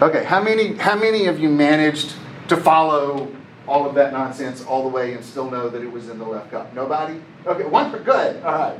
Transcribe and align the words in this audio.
Okay, 0.00 0.22
how 0.22 0.40
many 0.40 0.74
how 0.74 0.94
many 0.96 1.26
of 1.26 1.40
you 1.40 1.48
managed 1.48 2.14
to 2.46 2.56
follow 2.56 3.34
all 3.66 3.84
of 3.88 3.96
that 3.96 4.12
nonsense 4.12 4.62
all 4.62 4.84
the 4.84 4.88
way 4.88 5.14
and 5.14 5.24
still 5.24 5.50
know 5.50 5.68
that 5.68 5.82
it 5.82 5.90
was 5.90 6.08
in 6.08 6.20
the 6.20 6.24
left 6.24 6.52
cup? 6.52 6.72
Nobody? 6.72 7.20
Okay, 7.44 7.64
one 7.64 7.90
for 7.90 7.98
good. 7.98 8.40
All 8.44 8.52
right. 8.52 8.78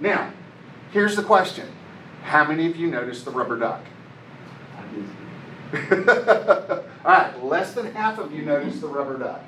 Now, 0.00 0.30
here's 0.92 1.16
the 1.16 1.22
question. 1.22 1.66
How 2.24 2.44
many 2.44 2.66
of 2.66 2.76
you 2.76 2.88
noticed 2.88 3.24
the 3.24 3.30
rubber 3.30 3.58
duck? 3.58 3.80
all 5.74 7.10
right, 7.10 7.42
less 7.42 7.72
than 7.72 7.92
half 7.94 8.18
of 8.18 8.30
you 8.30 8.42
noticed 8.42 8.82
the 8.82 8.86
rubber 8.86 9.16
duck. 9.16 9.40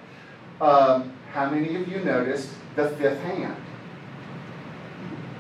Um, 0.63 1.13
how 1.33 1.51
many 1.51 1.77
of 1.77 1.89
you 1.89 1.99
noticed 2.01 2.49
the 2.75 2.89
fifth 2.91 3.21
hand? 3.21 3.57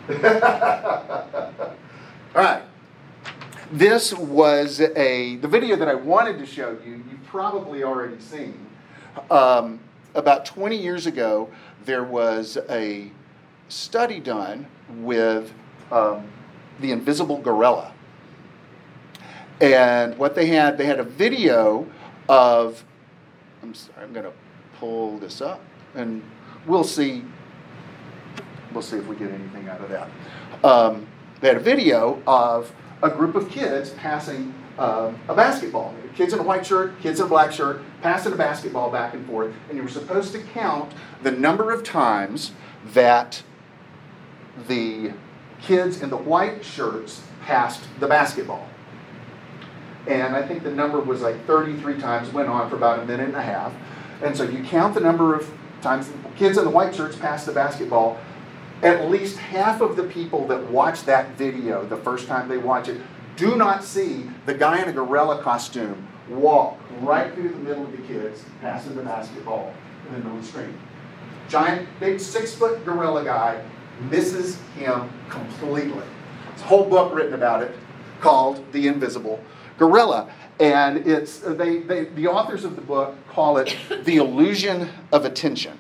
all 2.35 2.43
right. 2.43 2.63
This 3.73 4.15
was 4.15 4.81
a 4.81 5.37
the 5.37 5.49
video 5.49 5.75
that 5.75 5.89
I 5.89 5.95
wanted 5.95 6.39
to 6.39 6.47
show 6.47 6.79
you. 6.85 7.03
You've 7.11 7.25
probably 7.27 7.83
already 7.83 8.21
seen. 8.21 8.65
Um, 9.29 9.81
about 10.15 10.47
20 10.47 10.77
years 10.77 11.07
ago, 11.07 11.51
there 11.85 12.05
was 12.05 12.59
a 12.71 13.11
study 13.69 14.21
done 14.21 14.67
with 14.89 15.53
um, 15.91 16.29
the 16.79 16.93
invisible 16.93 17.39
gorilla. 17.39 17.93
And 19.61 20.17
what 20.17 20.37
they 20.37 20.47
had, 20.47 20.79
they 20.79 20.87
had 20.87 21.01
a 21.01 21.05
video 21.05 21.87
of, 22.29 22.85
I'm 23.65 23.75
sorry, 23.75 24.05
I'm 24.05 24.13
going 24.13 24.27
to 24.27 24.33
pull 24.79 25.19
this 25.19 25.41
up 25.41 25.61
and 25.95 26.23
we'll 26.67 26.85
see, 26.85 27.25
we'll 28.73 28.83
see 28.83 28.99
if 28.99 29.07
we 29.07 29.17
get 29.17 29.31
anything 29.33 29.69
out 29.69 29.81
of 29.81 29.89
that. 29.89 30.09
Um, 30.63 31.07
they 31.41 31.49
had 31.49 31.57
a 31.57 31.61
video 31.61 32.23
of 32.27 32.73
a 33.07 33.11
group 33.11 33.35
of 33.35 33.49
kids 33.49 33.91
passing 33.91 34.55
um, 34.79 35.19
a 35.29 35.35
basketball. 35.35 35.95
Kids 36.15 36.33
in 36.33 36.39
a 36.39 36.43
white 36.43 36.67
shirt, 36.67 36.99
kids 37.01 37.21
in 37.21 37.27
a 37.27 37.29
black 37.29 37.53
shirt, 37.53 37.83
passing 38.03 38.33
a 38.33 38.37
basketball 38.37 38.91
back 38.91 39.15
and 39.15 39.27
forth. 39.27 39.55
And 39.69 39.77
you 39.77 39.83
were 39.83 39.89
supposed 39.89 40.33
to 40.33 40.41
count 40.41 40.93
the 41.23 41.31
number 41.31 41.71
of 41.71 41.85
times 41.85 42.53
that 42.93 43.43
the 44.69 45.13
kids 45.63 46.03
in 46.03 46.11
the 46.11 46.17
white 46.17 46.65
shirts 46.65 47.23
passed 47.43 47.85
the 48.01 48.07
basketball. 48.07 48.69
And 50.07 50.37
I 50.37 50.47
think 50.47 50.63
the 50.63 50.71
number 50.71 51.01
was 51.01 51.21
like 51.21 51.45
33 51.47 52.01
times, 52.01 52.33
went 52.33 52.49
on 52.49 52.71
for 52.71 52.77
about 52.77 53.01
a 53.01 53.07
minute 53.07 53.29
and 53.29 53.37
a 53.37 53.43
half. 53.43 53.73
And 54.23 54.37
so 54.37 54.45
you 54.45 54.63
count 54.63 54.95
the 54.95 55.01
number 55.01 55.35
of 55.35 55.51
times 55.83 56.11
kids 56.37 56.59
in 56.59 56.65
the 56.65 56.71
white 56.71 56.95
shirts 56.95 57.17
passed 57.17 57.47
the 57.47 57.53
basketball. 57.53 58.19
At 58.83 59.11
least 59.11 59.39
half 59.39 59.81
of 59.81 59.97
the 59.97 60.05
people 60.05 60.47
that 60.49 60.71
watch 60.71 61.05
that 61.05 61.31
video 61.33 61.85
the 61.87 61.97
first 61.97 62.27
time 62.27 62.49
they 62.49 62.59
watch 62.59 62.89
it 62.89 63.01
do 63.37 63.57
not 63.57 63.85
see 63.85 64.29
the 64.45 64.55
guy 64.55 64.83
in 64.83 64.89
a 64.89 64.93
gorilla 64.93 65.43
costume 65.43 66.07
walk 66.29 66.79
right 67.01 67.33
through 67.35 67.51
the 67.51 67.59
middle 67.59 67.85
of 67.85 67.93
the 67.93 68.03
kids, 68.07 68.45
passing 68.61 68.97
the 68.97 69.03
basketball 69.03 69.75
in 70.07 70.13
the 70.13 70.19
middle 70.19 70.37
of 70.37 70.43
the 70.43 70.49
screen. 70.49 70.79
Giant, 71.49 71.89
big 72.01 72.19
six 72.19 72.55
foot 72.55 72.85
gorilla 72.85 73.25
guy 73.25 73.63
misses 74.11 74.59
him 74.77 75.09
completely. 75.29 76.03
There's 76.51 76.63
a 76.63 76.65
whole 76.65 76.89
book 76.89 77.15
written 77.15 77.35
about 77.35 77.63
it 77.63 77.75
called 78.21 78.65
The 78.73 78.89
Invisible 78.89 79.43
Gorilla. 79.79 80.33
And 80.59 81.07
it's 81.07 81.39
they, 81.39 81.81
they 81.81 82.05
the 82.07 82.27
authors 82.29 82.65
of 82.65 82.77
the 82.77 82.83
book 82.83 83.15
call 83.29 83.59
it 83.59 83.77
the 84.05 84.17
illusion 84.17 84.89
of 85.13 85.25
attention. 85.25 85.79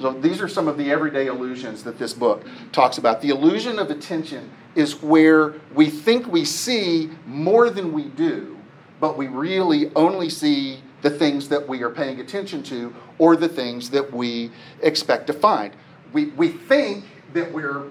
So 0.00 0.12
these 0.12 0.40
are 0.40 0.48
some 0.48 0.68
of 0.68 0.76
the 0.76 0.90
everyday 0.90 1.26
illusions 1.26 1.82
that 1.84 1.98
this 1.98 2.12
book 2.12 2.44
talks 2.72 2.98
about. 2.98 3.20
The 3.20 3.30
illusion 3.30 3.78
of 3.78 3.90
attention 3.90 4.50
is 4.74 5.02
where 5.02 5.54
we 5.74 5.90
think 5.90 6.26
we 6.26 6.44
see 6.44 7.10
more 7.26 7.70
than 7.70 7.92
we 7.92 8.04
do, 8.04 8.58
but 9.00 9.16
we 9.16 9.28
really 9.28 9.90
only 9.94 10.30
see 10.30 10.80
the 11.02 11.10
things 11.10 11.48
that 11.48 11.68
we 11.68 11.82
are 11.82 11.90
paying 11.90 12.20
attention 12.20 12.62
to 12.64 12.94
or 13.18 13.36
the 13.36 13.48
things 13.48 13.90
that 13.90 14.12
we 14.12 14.50
expect 14.80 15.26
to 15.26 15.32
find. 15.32 15.74
We, 16.12 16.26
we 16.26 16.48
think 16.48 17.04
that 17.34 17.52
we're 17.52 17.88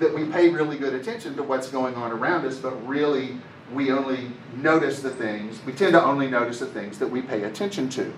that 0.00 0.14
we 0.14 0.24
pay 0.24 0.48
really 0.48 0.78
good 0.78 0.94
attention 0.94 1.36
to 1.36 1.42
what's 1.42 1.68
going 1.68 1.94
on 1.94 2.10
around 2.10 2.46
us, 2.46 2.56
but 2.56 2.70
really 2.88 3.36
we 3.72 3.92
only 3.92 4.32
notice 4.56 5.00
the 5.00 5.10
things, 5.10 5.60
we 5.64 5.72
tend 5.72 5.92
to 5.92 6.02
only 6.02 6.26
notice 6.26 6.60
the 6.60 6.66
things 6.66 6.98
that 6.98 7.08
we 7.08 7.22
pay 7.22 7.44
attention 7.44 7.88
to. 7.90 8.12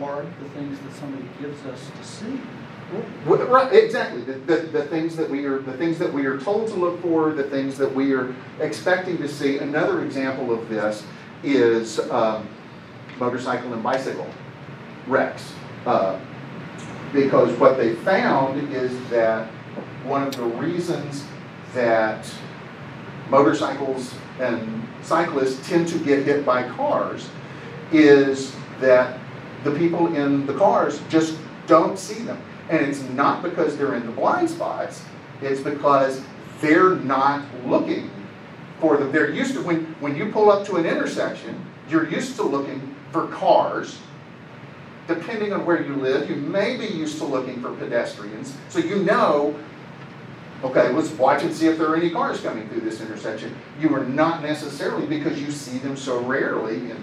Or 0.00 0.26
the 0.42 0.48
things 0.50 0.78
that 0.80 0.92
somebody 0.94 1.26
gives 1.40 1.64
us 1.64 1.90
to 1.96 2.04
see. 2.04 2.40
Right, 3.26 3.72
exactly. 3.74 4.22
The, 4.22 4.32
the, 4.32 4.56
the, 4.68 4.84
things 4.84 5.14
that 5.16 5.28
we 5.28 5.44
are 5.44 5.58
the 5.58 5.74
things 5.74 5.98
that 5.98 6.10
we 6.10 6.24
are 6.24 6.38
told 6.38 6.68
to 6.68 6.74
look 6.74 7.02
for, 7.02 7.32
the 7.32 7.42
things 7.42 7.76
that 7.76 7.94
we 7.94 8.14
are 8.14 8.34
expecting 8.60 9.18
to 9.18 9.28
see. 9.28 9.58
Another 9.58 10.02
example 10.02 10.52
of 10.52 10.68
this 10.70 11.04
is 11.42 11.98
um, 12.10 12.48
motorcycle 13.18 13.74
and 13.74 13.82
bicycle 13.82 14.26
wrecks, 15.06 15.52
uh, 15.84 16.18
because 17.12 17.56
what 17.58 17.76
they 17.76 17.94
found 17.96 18.72
is 18.72 18.92
that 19.10 19.50
one 20.04 20.26
of 20.26 20.34
the 20.34 20.44
reasons 20.44 21.24
that 21.74 22.30
motorcycles 23.28 24.14
and 24.40 24.86
cyclists 25.02 25.68
tend 25.68 25.88
to 25.88 25.98
get 25.98 26.24
hit 26.24 26.46
by 26.46 26.66
cars 26.70 27.28
is 27.92 28.54
that 28.80 29.20
the 29.64 29.72
people 29.72 30.14
in 30.14 30.46
the 30.46 30.54
cars 30.54 31.02
just 31.10 31.36
don't 31.66 31.98
see 31.98 32.22
them 32.22 32.40
and 32.68 32.84
it's 32.84 33.02
not 33.02 33.42
because 33.42 33.76
they're 33.76 33.94
in 33.94 34.06
the 34.06 34.12
blind 34.12 34.50
spots, 34.50 35.02
it's 35.40 35.60
because 35.60 36.22
they're 36.60 36.96
not 36.96 37.44
looking 37.66 38.10
for 38.80 38.96
them. 38.96 39.12
They're 39.12 39.30
used 39.30 39.54
to, 39.54 39.62
when, 39.62 39.84
when 40.00 40.16
you 40.16 40.30
pull 40.30 40.50
up 40.50 40.66
to 40.66 40.76
an 40.76 40.86
intersection, 40.86 41.64
you're 41.88 42.08
used 42.08 42.36
to 42.36 42.42
looking 42.42 42.94
for 43.12 43.28
cars. 43.28 43.98
Depending 45.06 45.52
on 45.52 45.64
where 45.64 45.82
you 45.82 45.96
live, 45.96 46.28
you 46.28 46.36
may 46.36 46.76
be 46.76 46.86
used 46.86 47.18
to 47.18 47.24
looking 47.24 47.62
for 47.62 47.74
pedestrians. 47.74 48.54
So 48.68 48.78
you 48.78 49.02
know, 49.04 49.58
okay, 50.62 50.90
let's 50.90 51.10
watch 51.12 51.42
and 51.42 51.54
see 51.54 51.66
if 51.66 51.78
there 51.78 51.88
are 51.88 51.96
any 51.96 52.10
cars 52.10 52.40
coming 52.40 52.68
through 52.68 52.80
this 52.80 53.00
intersection. 53.00 53.56
You 53.80 53.94
are 53.94 54.04
not 54.04 54.42
necessarily, 54.42 55.06
because 55.06 55.40
you 55.40 55.50
see 55.50 55.78
them 55.78 55.96
so 55.96 56.20
rarely 56.20 56.90
in 56.90 57.02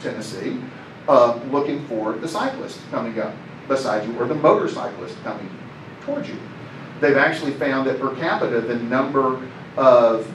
Tennessee, 0.00 0.60
uh, 1.06 1.38
looking 1.50 1.86
for 1.86 2.14
the 2.14 2.26
cyclist 2.26 2.80
coming 2.90 3.20
up 3.20 3.34
beside 3.68 4.06
you 4.06 4.18
or 4.18 4.26
the 4.26 4.34
motorcyclist 4.34 5.20
coming 5.22 5.48
towards 6.02 6.28
you. 6.28 6.36
They've 7.00 7.16
actually 7.16 7.52
found 7.52 7.88
that 7.88 8.00
per 8.00 8.14
capita, 8.16 8.60
the 8.60 8.76
number 8.76 9.40
of 9.76 10.32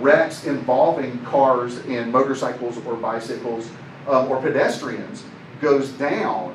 wrecks 0.00 0.44
involving 0.44 1.22
cars 1.24 1.78
and 1.86 2.10
motorcycles 2.10 2.84
or 2.84 2.96
bicycles 2.96 3.70
um, 4.08 4.28
or 4.30 4.40
pedestrians 4.40 5.24
goes 5.60 5.90
down 5.90 6.54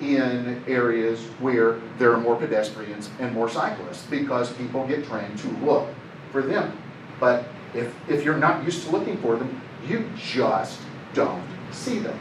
in 0.00 0.62
areas 0.66 1.20
where 1.38 1.78
there 1.98 2.12
are 2.12 2.18
more 2.18 2.34
pedestrians 2.34 3.08
and 3.20 3.32
more 3.32 3.48
cyclists 3.48 4.04
because 4.06 4.52
people 4.54 4.86
get 4.86 5.06
trained 5.06 5.38
to 5.38 5.48
look 5.64 5.88
for 6.32 6.42
them. 6.42 6.76
But 7.20 7.46
if, 7.74 7.94
if 8.08 8.24
you're 8.24 8.36
not 8.36 8.64
used 8.64 8.84
to 8.86 8.90
looking 8.90 9.16
for 9.18 9.36
them, 9.36 9.60
you 9.86 10.10
just 10.16 10.80
don't 11.14 11.44
see 11.70 11.98
them. 11.98 12.18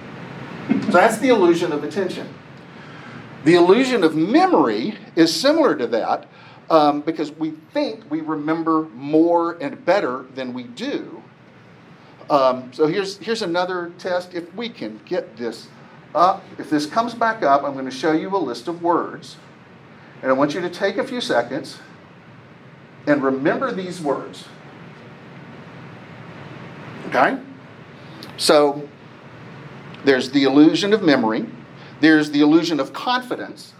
So 0.85 0.91
that's 0.91 1.17
the 1.17 1.29
illusion 1.29 1.71
of 1.71 1.83
attention. 1.83 2.31
The 3.43 3.55
illusion 3.55 4.03
of 4.03 4.15
memory 4.15 4.97
is 5.15 5.33
similar 5.33 5.75
to 5.75 5.87
that 5.87 6.27
um, 6.69 7.01
because 7.01 7.31
we 7.31 7.51
think 7.73 8.09
we 8.09 8.21
remember 8.21 8.83
more 8.93 9.53
and 9.61 9.83
better 9.83 10.25
than 10.35 10.53
we 10.53 10.63
do. 10.63 11.23
Um, 12.29 12.71
so 12.71 12.87
here's, 12.87 13.17
here's 13.17 13.41
another 13.41 13.91
test. 13.97 14.33
If 14.33 14.53
we 14.55 14.69
can 14.69 14.99
get 15.05 15.35
this 15.37 15.67
up, 16.13 16.43
if 16.57 16.69
this 16.69 16.85
comes 16.85 17.13
back 17.13 17.43
up, 17.43 17.63
I'm 17.63 17.73
going 17.73 17.85
to 17.85 17.91
show 17.91 18.13
you 18.13 18.33
a 18.35 18.37
list 18.37 18.67
of 18.67 18.81
words. 18.81 19.37
And 20.21 20.29
I 20.29 20.33
want 20.33 20.53
you 20.53 20.61
to 20.61 20.69
take 20.69 20.97
a 20.97 21.03
few 21.03 21.19
seconds 21.19 21.79
and 23.07 23.23
remember 23.23 23.71
these 23.73 23.99
words. 23.99 24.45
Okay? 27.07 27.39
So 28.37 28.87
there's 30.05 30.31
the 30.31 30.43
illusion 30.43 30.93
of 30.93 31.01
memory. 31.01 31.47
There's 32.01 32.31
the 32.31 32.41
illusion 32.41 32.79
of 32.79 32.93
confidence. 32.93 33.73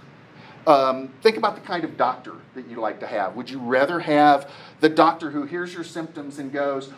Um, 0.68 1.12
think 1.24 1.38
about 1.38 1.56
the 1.56 1.62
kind 1.62 1.84
of 1.84 1.98
doctor 1.98 2.36
that 2.54 2.68
you 2.68 2.80
like 2.80 3.00
to 3.00 3.08
have. 3.08 3.36
Would 3.36 3.50
you 3.50 3.60
rather 3.60 4.00
have 4.00 4.50
the 4.80 4.90
doctor 4.90 5.32
who 5.32 5.44
hears 5.44 5.74
your 5.74 5.84
symptoms 5.84 6.38
and 6.38 6.54
goes, 6.54 6.94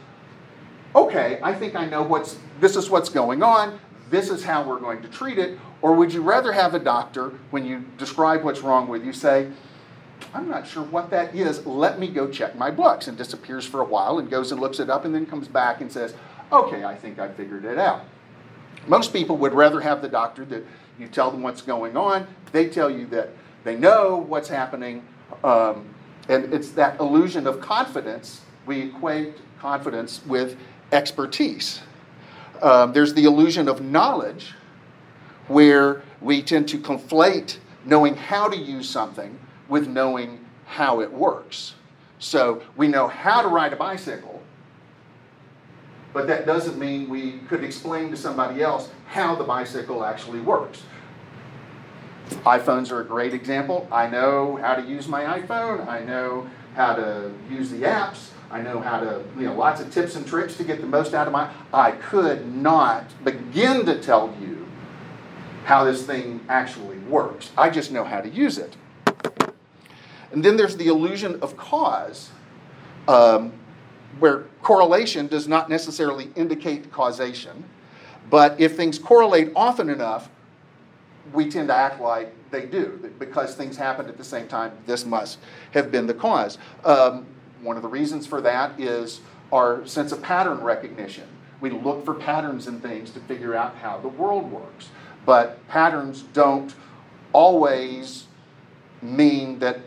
okay, 0.93 1.39
I 1.41 1.53
think 1.53 1.75
I 1.75 1.85
know 1.85 2.03
what's, 2.03 2.37
this 2.59 2.75
is 2.75 2.89
what's 2.89 3.07
going 3.07 3.41
on, 3.41 3.79
this 4.09 4.29
is 4.29 4.43
how 4.43 4.67
we're 4.67 4.81
going 4.81 5.01
to 5.01 5.07
treat 5.07 5.39
it? 5.39 5.57
Or 5.81 5.95
would 5.95 6.13
you 6.13 6.21
rather 6.21 6.51
have 6.51 6.73
a 6.73 6.79
doctor, 6.79 7.29
when 7.51 7.65
you 7.65 7.85
describe 7.97 8.43
what's 8.43 8.59
wrong 8.59 8.89
with 8.89 9.05
you, 9.05 9.13
say, 9.13 9.49
I'm 10.33 10.49
not 10.49 10.67
sure 10.67 10.83
what 10.83 11.09
that 11.11 11.33
is, 11.33 11.65
let 11.65 11.99
me 11.99 12.09
go 12.09 12.29
check 12.29 12.57
my 12.57 12.69
books, 12.69 13.07
and 13.07 13.17
disappears 13.17 13.65
for 13.65 13.79
a 13.79 13.85
while 13.85 14.19
and 14.19 14.29
goes 14.29 14.51
and 14.51 14.59
looks 14.59 14.79
it 14.81 14.89
up 14.89 15.05
and 15.05 15.15
then 15.15 15.25
comes 15.25 15.47
back 15.47 15.79
and 15.79 15.89
says, 15.89 16.15
okay, 16.51 16.83
I 16.83 16.95
think 16.95 17.17
I 17.17 17.29
figured 17.29 17.63
it 17.63 17.77
out. 17.77 18.03
Most 18.87 19.13
people 19.13 19.37
would 19.37 19.53
rather 19.53 19.79
have 19.79 20.01
the 20.01 20.09
doctor 20.09 20.43
that 20.45 20.65
you 20.99 21.07
tell 21.07 21.31
them 21.31 21.41
what's 21.41 21.61
going 21.61 21.97
on, 21.97 22.27
they 22.51 22.69
tell 22.69 22.89
you 22.89 23.05
that 23.07 23.29
they 23.63 23.75
know 23.75 24.17
what's 24.17 24.49
happening, 24.49 25.05
um, 25.43 25.93
and 26.29 26.53
it's 26.53 26.71
that 26.71 26.99
illusion 26.99 27.47
of 27.47 27.59
confidence. 27.59 28.41
We 28.65 28.81
equate 28.81 29.35
confidence 29.59 30.21
with 30.25 30.57
expertise. 30.91 31.81
Um, 32.61 32.93
there's 32.93 33.13
the 33.13 33.25
illusion 33.25 33.67
of 33.67 33.81
knowledge, 33.81 34.53
where 35.47 36.01
we 36.21 36.41
tend 36.41 36.69
to 36.69 36.77
conflate 36.77 37.57
knowing 37.85 38.15
how 38.15 38.47
to 38.47 38.55
use 38.55 38.89
something 38.89 39.37
with 39.67 39.87
knowing 39.87 40.39
how 40.65 41.01
it 41.01 41.11
works. 41.11 41.75
So 42.19 42.61
we 42.77 42.87
know 42.87 43.07
how 43.07 43.41
to 43.41 43.49
ride 43.49 43.73
a 43.73 43.75
bicycle, 43.75 44.32
but 46.13 46.27
that 46.27 46.45
doesn't 46.45 46.77
mean 46.77 47.10
we 47.10 47.39
could 47.50 47.63
explain 47.63 48.12
to 48.12 48.18
somebody 48.18 48.62
else 48.62 48.89
how 49.07 49.36
the 49.36 49.44
bicycle 49.44 50.06
actually 50.06 50.39
works. 50.39 50.83
iPhones 52.45 52.92
are 52.92 53.01
a 53.01 53.06
great 53.06 53.33
example. 53.33 53.88
I 53.92 54.07
know 54.07 54.57
how 54.57 54.75
to 54.75 54.81
use 54.81 55.07
my 55.07 55.39
iPhone, 55.39 55.88
I 55.88 56.04
know 56.04 56.50
how 56.75 56.95
to 56.95 57.31
use 57.50 57.69
the 57.69 57.81
apps, 57.81 58.30
I 58.50 58.62
know 58.62 58.80
how 58.80 59.00
to, 59.00 59.24
you 59.36 59.45
know, 59.45 59.56
lots 59.56 59.81
of 59.81 59.92
tips 59.92 60.15
and 60.15 60.27
tricks 60.27 60.56
to 60.57 60.63
get 60.63 60.80
the 60.80 60.88
most 60.88 61.15
out 61.15 61.25
of 61.25 61.33
my. 61.33 61.51
I 61.74 61.92
could 61.92 62.54
not 62.54 63.06
begin 63.24 63.86
to 63.88 64.00
tell 64.00 64.36
you 64.39 64.68
how 65.65 65.83
this 65.83 66.06
thing 66.06 66.39
actually 66.50 67.00
works. 67.00 67.51
I 67.57 67.69
just 67.69 67.92
know 67.92 68.04
how 68.04 68.21
to 68.21 68.30
use 68.30 68.60
it. 68.60 68.75
And 70.31 70.44
then 70.44 70.57
there's 70.57 70.77
the 70.77 70.88
illusion 70.88 71.39
of 71.42 71.57
cause, 71.57 72.30
um, 73.07 73.54
where 74.19 74.44
correlation 74.62 75.27
does 75.27 75.48
not 75.48 75.69
necessarily 75.69 76.30
indicate 76.36 76.92
causation. 76.92 77.63
But 78.30 78.60
if 78.60 78.75
things 78.75 78.98
correlate 79.00 79.51
often 79.56 79.89
enough, 79.89 80.30
we 81.33 81.50
tend 81.50 81.69
to 81.69 81.75
act 81.75 82.01
like 82.01 82.33
they 82.51 82.65
do. 82.65 83.12
Because 83.19 83.56
things 83.56 83.77
happened 83.77 84.10
at 84.10 84.18
the 84.18 84.24
same 84.24 84.48
time, 84.48 84.71
this 84.86 85.06
must 85.06 85.39
have 85.71 85.92
been 85.92 86.07
the 86.07 86.13
cause. 86.13 86.57
Um, 86.83 87.25
one 87.62 87.75
of 87.75 87.81
the 87.81 87.89
reasons 87.89 88.27
for 88.27 88.42
that 88.42 88.80
is 88.80 89.21
our 89.51 89.86
sense 89.86 90.12
of 90.12 90.21
pattern 90.21 90.62
recognition. 90.62 91.27
We 91.62 91.69
look 91.69 92.04
for 92.04 92.13
patterns 92.13 92.68
in 92.68 92.81
things 92.81 93.12
to 93.12 93.19
figure 93.21 93.56
out 93.56 93.75
how 93.75 94.00
the 94.00 94.10
world 94.10 94.51
works. 94.51 94.89
But 95.25 95.65
patterns 95.69 96.24
don't 96.33 96.74
always 97.31 98.25
mean 99.01 99.60
that 99.60 99.80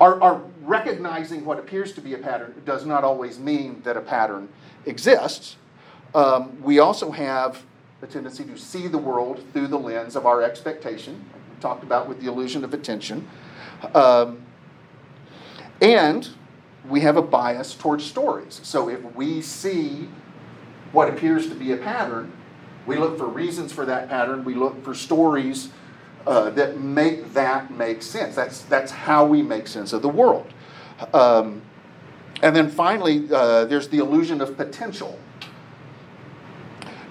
our, 0.00 0.20
our, 0.20 0.42
recognizing 0.62 1.44
what 1.44 1.58
appears 1.58 1.92
to 1.92 2.00
be 2.00 2.14
a 2.14 2.18
pattern 2.18 2.54
does 2.64 2.86
not 2.86 3.04
always 3.04 3.38
mean 3.38 3.82
that 3.82 3.96
a 3.96 4.00
pattern 4.00 4.48
exists. 4.86 5.56
Um, 6.14 6.60
we 6.62 6.78
also 6.78 7.10
have 7.10 7.62
a 8.02 8.06
tendency 8.06 8.44
to 8.44 8.58
see 8.58 8.88
the 8.88 8.98
world 8.98 9.42
through 9.52 9.68
the 9.68 9.78
lens 9.78 10.16
of 10.16 10.26
our 10.26 10.42
expectation, 10.42 11.24
like 11.32 11.42
we 11.54 11.60
talked 11.60 11.82
about 11.82 12.08
with 12.08 12.20
the 12.20 12.26
illusion 12.26 12.64
of 12.64 12.74
attention. 12.74 13.28
Um, 13.94 14.42
and 15.80 16.28
we 16.88 17.00
have 17.00 17.16
a 17.16 17.22
bias 17.22 17.74
towards 17.74 18.04
stories. 18.04 18.60
So 18.62 18.88
if 18.88 19.02
we 19.14 19.40
see 19.40 20.08
what 20.92 21.08
appears 21.08 21.48
to 21.48 21.54
be 21.54 21.72
a 21.72 21.76
pattern, 21.76 22.32
we 22.86 22.96
look 22.96 23.16
for 23.16 23.26
reasons 23.26 23.72
for 23.72 23.86
that 23.86 24.08
pattern, 24.08 24.44
we 24.44 24.54
look 24.54 24.84
for 24.84 24.94
stories 24.94 25.70
uh, 26.26 26.50
that 26.50 26.80
make 26.80 27.32
that 27.34 27.70
make 27.70 28.02
sense. 28.02 28.34
That's, 28.34 28.62
that's 28.62 28.92
how 28.92 29.26
we 29.26 29.42
make 29.42 29.66
sense 29.66 29.92
of 29.92 30.02
the 30.02 30.08
world. 30.08 30.46
Um, 31.12 31.62
and 32.42 32.54
then 32.54 32.70
finally, 32.70 33.28
uh, 33.32 33.64
there's 33.66 33.88
the 33.88 33.98
illusion 33.98 34.40
of 34.40 34.56
potential, 34.56 35.18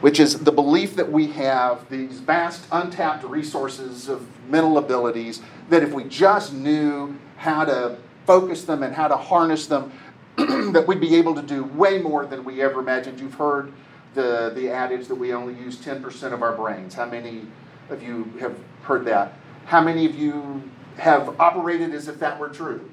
which 0.01 0.19
is 0.19 0.39
the 0.39 0.51
belief 0.51 0.95
that 0.95 1.11
we 1.11 1.27
have 1.27 1.89
these 1.89 2.19
vast 2.19 2.65
untapped 2.71 3.23
resources 3.23 4.09
of 4.09 4.27
mental 4.49 4.77
abilities 4.77 5.41
that 5.69 5.83
if 5.83 5.93
we 5.93 6.03
just 6.03 6.53
knew 6.53 7.17
how 7.37 7.63
to 7.63 7.97
focus 8.25 8.65
them 8.65 8.83
and 8.83 8.93
how 8.93 9.07
to 9.07 9.15
harness 9.15 9.67
them, 9.67 9.91
that 10.37 10.85
we'd 10.87 11.01
be 11.01 11.15
able 11.15 11.35
to 11.35 11.41
do 11.41 11.63
way 11.63 11.97
more 11.97 12.25
than 12.25 12.43
we 12.43 12.61
ever 12.61 12.79
imagined. 12.79 13.19
You've 13.19 13.33
heard 13.33 13.71
the, 14.13 14.51
the 14.55 14.69
adage 14.69 15.07
that 15.07 15.15
we 15.15 15.33
only 15.33 15.53
use 15.53 15.77
10% 15.77 16.33
of 16.33 16.41
our 16.41 16.55
brains. 16.55 16.93
How 16.93 17.05
many 17.05 17.45
of 17.89 18.03
you 18.03 18.31
have 18.39 18.55
heard 18.83 19.05
that? 19.05 19.37
How 19.65 19.81
many 19.81 20.05
of 20.05 20.15
you 20.15 20.63
have 20.97 21.39
operated 21.39 21.93
as 21.93 22.07
if 22.07 22.19
that 22.19 22.39
were 22.39 22.49
true? 22.49 22.89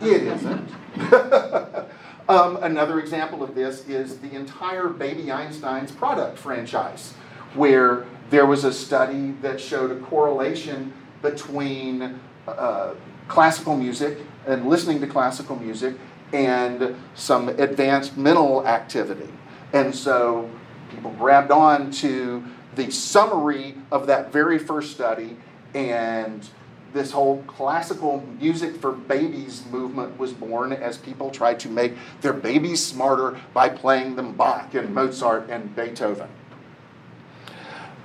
it 0.00 0.22
isn't. 0.22 0.70
um, 2.28 2.56
another 2.62 3.00
example 3.00 3.42
of 3.42 3.54
this 3.54 3.88
is 3.88 4.18
the 4.18 4.32
entire 4.34 4.88
Baby 4.88 5.30
Einstein's 5.30 5.92
product 5.92 6.38
franchise, 6.38 7.14
where 7.54 8.06
there 8.30 8.46
was 8.46 8.64
a 8.64 8.72
study 8.72 9.32
that 9.42 9.60
showed 9.60 9.90
a 9.90 10.00
correlation 10.00 10.92
between 11.22 12.20
uh, 12.46 12.94
classical 13.28 13.76
music 13.76 14.18
and 14.46 14.66
listening 14.66 15.00
to 15.00 15.06
classical 15.06 15.56
music 15.56 15.96
and 16.32 16.94
some 17.14 17.48
advanced 17.48 18.16
mental 18.16 18.66
activity. 18.66 19.28
And 19.72 19.94
so 19.94 20.50
people 20.90 21.10
grabbed 21.12 21.50
on 21.50 21.90
to 21.92 22.44
the 22.80 22.90
summary 22.90 23.74
of 23.92 24.06
that 24.06 24.32
very 24.32 24.58
first 24.58 24.92
study, 24.92 25.36
and 25.74 26.48
this 26.94 27.12
whole 27.12 27.42
classical 27.42 28.26
music 28.40 28.74
for 28.76 28.92
babies 28.92 29.64
movement 29.70 30.18
was 30.18 30.32
born 30.32 30.72
as 30.72 30.96
people 30.96 31.30
tried 31.30 31.60
to 31.60 31.68
make 31.68 31.92
their 32.22 32.32
babies 32.32 32.84
smarter 32.84 33.38
by 33.52 33.68
playing 33.68 34.16
them 34.16 34.32
Bach 34.32 34.74
and 34.74 34.94
Mozart 34.94 35.50
and 35.50 35.76
Beethoven. 35.76 36.28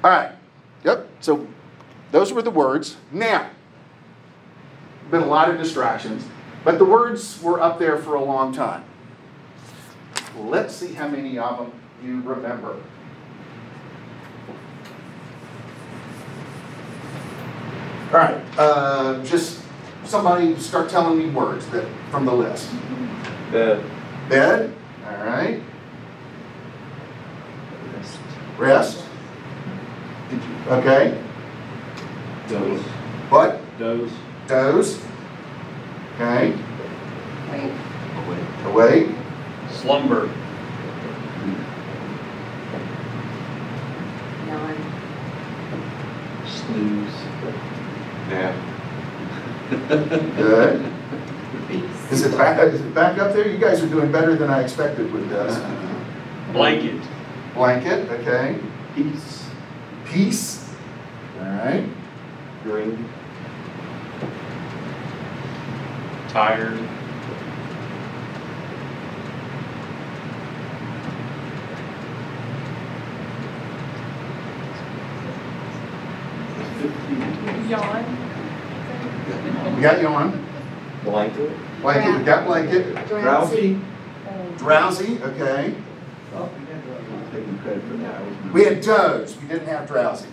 All 0.03 0.11
right, 0.11 0.33
yep, 0.83 1.07
so 1.21 1.47
those 2.11 2.33
were 2.33 2.41
the 2.41 2.51
words. 2.51 2.97
Now, 3.13 3.49
been 5.09 5.23
a 5.23 5.27
lot 5.27 5.49
of 5.49 5.57
distractions, 5.57 6.25
but 6.65 6.79
the 6.79 6.85
words 6.85 7.41
were 7.41 7.61
up 7.61 7.79
there 7.79 7.97
for 7.97 8.15
a 8.15 8.23
long 8.23 8.53
time. 8.53 8.83
Let's 10.37 10.75
see 10.75 10.93
how 10.93 11.07
many 11.07 11.39
of 11.39 11.59
them 11.59 11.71
you 12.03 12.21
remember. 12.21 12.75
All 18.15 18.21
right, 18.21 18.41
uh, 18.57 19.21
just 19.25 19.61
somebody 20.05 20.57
start 20.57 20.89
telling 20.89 21.19
me 21.19 21.29
words 21.31 21.67
that 21.71 21.85
from 22.11 22.25
the 22.25 22.31
list. 22.31 22.71
Bed. 23.51 23.83
Bed. 24.29 24.73
All 25.05 25.25
right. 25.25 25.61
Rest. 27.93 28.19
Rest. 28.57 29.03
Okay. 30.67 31.21
Doze. 32.47 32.81
What? 33.27 33.59
Doze. 33.77 34.11
Doze. 34.47 35.03
Okay. 36.15 36.51
Wait, 37.51 37.71
Awake. 38.15 38.63
Awake. 38.63 39.09
Slumber. 39.73 40.27
yawn, 44.47 44.77
Snooze. 46.47 47.04
Nap. 48.29 48.55
Good. 49.69 50.91
Is 52.11 52.23
it 52.25 52.37
back? 52.37 52.61
Is 52.71 52.81
it 52.81 52.93
back 52.93 53.17
up 53.17 53.33
there? 53.33 53.47
You 53.47 53.57
guys 53.57 53.83
are 53.83 53.89
doing 53.89 54.11
better 54.11 54.35
than 54.35 54.49
I 54.49 54.61
expected 54.61 55.11
with 55.11 55.27
this. 55.29 55.57
Uh-huh. 55.57 56.53
Blanket. 56.53 57.01
Blanket. 57.53 58.09
Okay. 58.09 58.59
Peace. 58.95 59.49
Peace. 60.05 60.73
All 61.39 61.45
right. 61.45 61.89
Green. 62.63 63.09
Tired. 66.29 66.79
Yawn, 77.69 78.03
We 79.75 79.81
got 79.81 80.01
yawn, 80.01 80.33
on. 80.33 80.45
Blanket. 81.03 81.51
Blanket. 81.81 82.19
We 82.19 82.23
got 82.25 82.45
blanket. 82.45 83.07
Drowsy. 83.07 83.79
Drowsy. 84.57 85.21
Okay. 85.21 85.75
Uh, 86.33 86.47
taking 87.31 87.57
credit 87.59 87.83
for 87.83 87.97
that. 87.97 88.53
We 88.53 88.63
had 88.63 88.81
doze. 88.81 89.37
We 89.37 89.47
didn't 89.47 89.67
have 89.67 89.87
drowsy. 89.87 90.27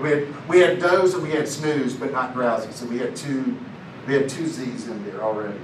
We 0.00 0.10
had 0.10 0.48
we 0.48 0.60
had 0.60 0.78
doze 0.78 1.14
and 1.14 1.22
we 1.22 1.30
had 1.30 1.48
snooze, 1.48 1.94
but 1.94 2.12
not 2.12 2.32
drowsy. 2.32 2.70
So 2.72 2.86
we 2.86 2.98
had 2.98 3.16
two 3.16 3.56
we 4.06 4.14
had 4.14 4.28
two 4.28 4.46
Z's 4.46 4.86
in 4.88 5.04
there 5.04 5.22
already. 5.22 5.58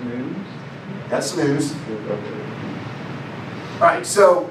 Snooze. 0.00 0.36
That's 1.08 1.30
snooze. 1.32 1.74
Okay. 1.74 2.50
All 3.74 3.80
right, 3.80 4.06
so 4.06 4.48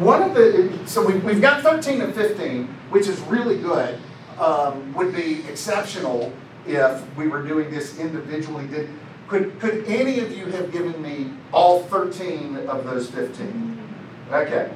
one 0.00 0.22
of 0.22 0.34
the, 0.34 0.78
so 0.86 1.06
we, 1.06 1.18
we've 1.18 1.40
got 1.40 1.62
13 1.62 2.00
and 2.00 2.14
15, 2.14 2.66
which 2.90 3.06
is 3.06 3.20
really 3.22 3.58
good. 3.58 3.98
Um, 4.38 4.92
would 4.94 5.14
be 5.14 5.46
exceptional 5.48 6.32
if 6.66 7.16
we 7.16 7.28
were 7.28 7.42
doing 7.42 7.70
this 7.70 7.98
individually. 8.00 8.66
Did, 8.66 8.90
could, 9.28 9.60
could 9.60 9.84
any 9.86 10.20
of 10.20 10.36
you 10.36 10.46
have 10.46 10.72
given 10.72 11.00
me 11.00 11.30
all 11.52 11.84
13 11.84 12.56
of 12.66 12.84
those 12.84 13.08
15? 13.10 13.80
Okay. 14.32 14.72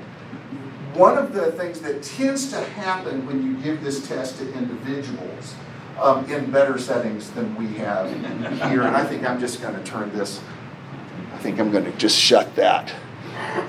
One 0.95 1.19
of 1.19 1.33
the 1.33 1.53
things 1.53 1.81
that 1.81 2.03
tends 2.03 2.51
to 2.51 2.61
happen 2.61 3.27
when 3.27 3.45
you 3.45 3.57
give 3.63 3.83
this 3.83 4.07
test 4.07 4.39
to 4.39 4.53
individuals 4.55 5.55
um, 6.01 6.31
in 6.31 6.51
better 6.51 6.79
settings 6.79 7.31
than 7.31 7.55
we 7.57 7.67
have 7.79 8.11
here. 8.71 8.83
And 8.83 8.97
I 8.97 9.05
think 9.05 9.25
I'm 9.25 9.41
just 9.41 9.61
going 9.61 9.75
to 9.75 9.83
turn 9.85 10.11
this, 10.17 10.41
I 11.35 11.39
think 11.39 11.59
I'm 11.59 11.71
going 11.71 11.85
to 11.85 11.93
just 11.93 12.19
shut 12.19 12.55
that 12.57 12.95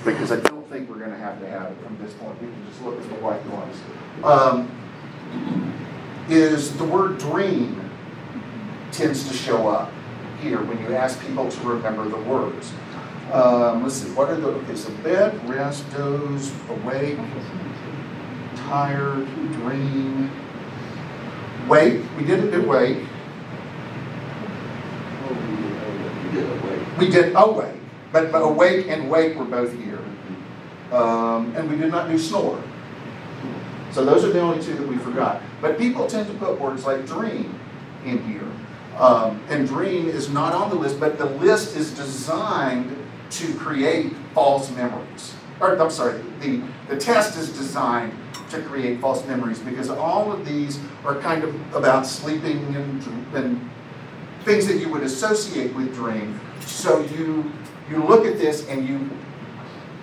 because 0.05 0.31
I 0.31 0.48
think 0.79 0.89
we're 0.89 1.05
going 1.05 1.11
to 1.11 1.17
have 1.17 1.39
to 1.41 1.47
have 1.47 1.71
it 1.71 1.81
from 1.83 1.97
this 1.97 2.13
point. 2.13 2.41
We 2.41 2.47
can 2.47 2.65
just 2.69 2.81
look 2.83 2.97
at 2.97 3.09
the 3.09 3.15
white 3.15 3.45
ones. 3.47 3.75
Um, 4.23 4.71
is 6.29 6.77
the 6.77 6.85
word 6.85 7.17
dream 7.17 7.89
tends 8.91 9.27
to 9.27 9.33
show 9.33 9.67
up 9.67 9.91
here 10.41 10.63
when 10.63 10.79
you 10.79 10.95
ask 10.95 11.19
people 11.21 11.51
to 11.51 11.67
remember 11.67 12.07
the 12.07 12.21
words. 12.21 12.71
Um, 13.33 13.83
let's 13.83 13.95
see, 13.95 14.09
what 14.11 14.29
are 14.29 14.37
the, 14.37 14.47
okay, 14.47 14.75
so 14.75 14.91
bed, 15.03 15.49
rest, 15.49 15.89
doze, 15.91 16.51
awake, 16.69 17.19
tired, 18.55 19.25
dream, 19.53 20.31
wake. 21.67 22.01
We 22.17 22.23
didn't 22.23 22.51
do 22.51 22.67
wake. 22.67 23.05
You 26.23 26.31
did 26.31 26.49
away. 26.49 26.85
We 26.97 27.09
did 27.09 27.35
awake, 27.35 27.75
but 28.13 28.33
awake 28.33 28.87
and 28.87 29.09
wake 29.09 29.35
were 29.35 29.45
both 29.45 29.73
here. 29.73 29.98
Um, 30.91 31.55
and 31.55 31.69
we 31.69 31.77
did 31.77 31.91
not 31.91 32.09
do 32.09 32.17
snore. 32.17 32.61
So 33.91 34.05
those 34.05 34.23
are 34.23 34.31
the 34.31 34.39
only 34.39 34.63
two 34.63 34.73
that 34.73 34.87
we 34.87 34.97
forgot. 34.97 35.41
But 35.61 35.77
people 35.77 36.07
tend 36.07 36.27
to 36.27 36.33
put 36.35 36.59
words 36.59 36.85
like 36.85 37.05
dream 37.05 37.59
in 38.05 38.23
here. 38.23 38.47
Um, 38.97 39.41
and 39.49 39.67
dream 39.67 40.07
is 40.07 40.29
not 40.29 40.53
on 40.53 40.69
the 40.69 40.75
list, 40.75 40.99
but 40.99 41.17
the 41.17 41.25
list 41.25 41.75
is 41.75 41.91
designed 41.91 42.95
to 43.31 43.53
create 43.55 44.13
false 44.33 44.69
memories. 44.71 45.35
Or, 45.59 45.77
I'm 45.79 45.89
sorry, 45.89 46.21
the, 46.39 46.61
the 46.87 46.97
test 46.97 47.37
is 47.37 47.49
designed 47.49 48.13
to 48.49 48.61
create 48.63 48.99
false 48.99 49.25
memories 49.25 49.59
because 49.59 49.89
all 49.89 50.31
of 50.31 50.45
these 50.45 50.79
are 51.05 51.15
kind 51.19 51.43
of 51.43 51.75
about 51.75 52.05
sleeping 52.05 52.75
and, 52.75 53.03
and 53.35 53.69
things 54.43 54.65
that 54.67 54.77
you 54.77 54.89
would 54.89 55.03
associate 55.03 55.73
with 55.75 55.93
dream. 55.93 56.39
So 56.61 57.01
you, 57.01 57.51
you 57.89 58.03
look 58.03 58.25
at 58.25 58.37
this 58.37 58.67
and 58.67 58.87
you 58.87 59.09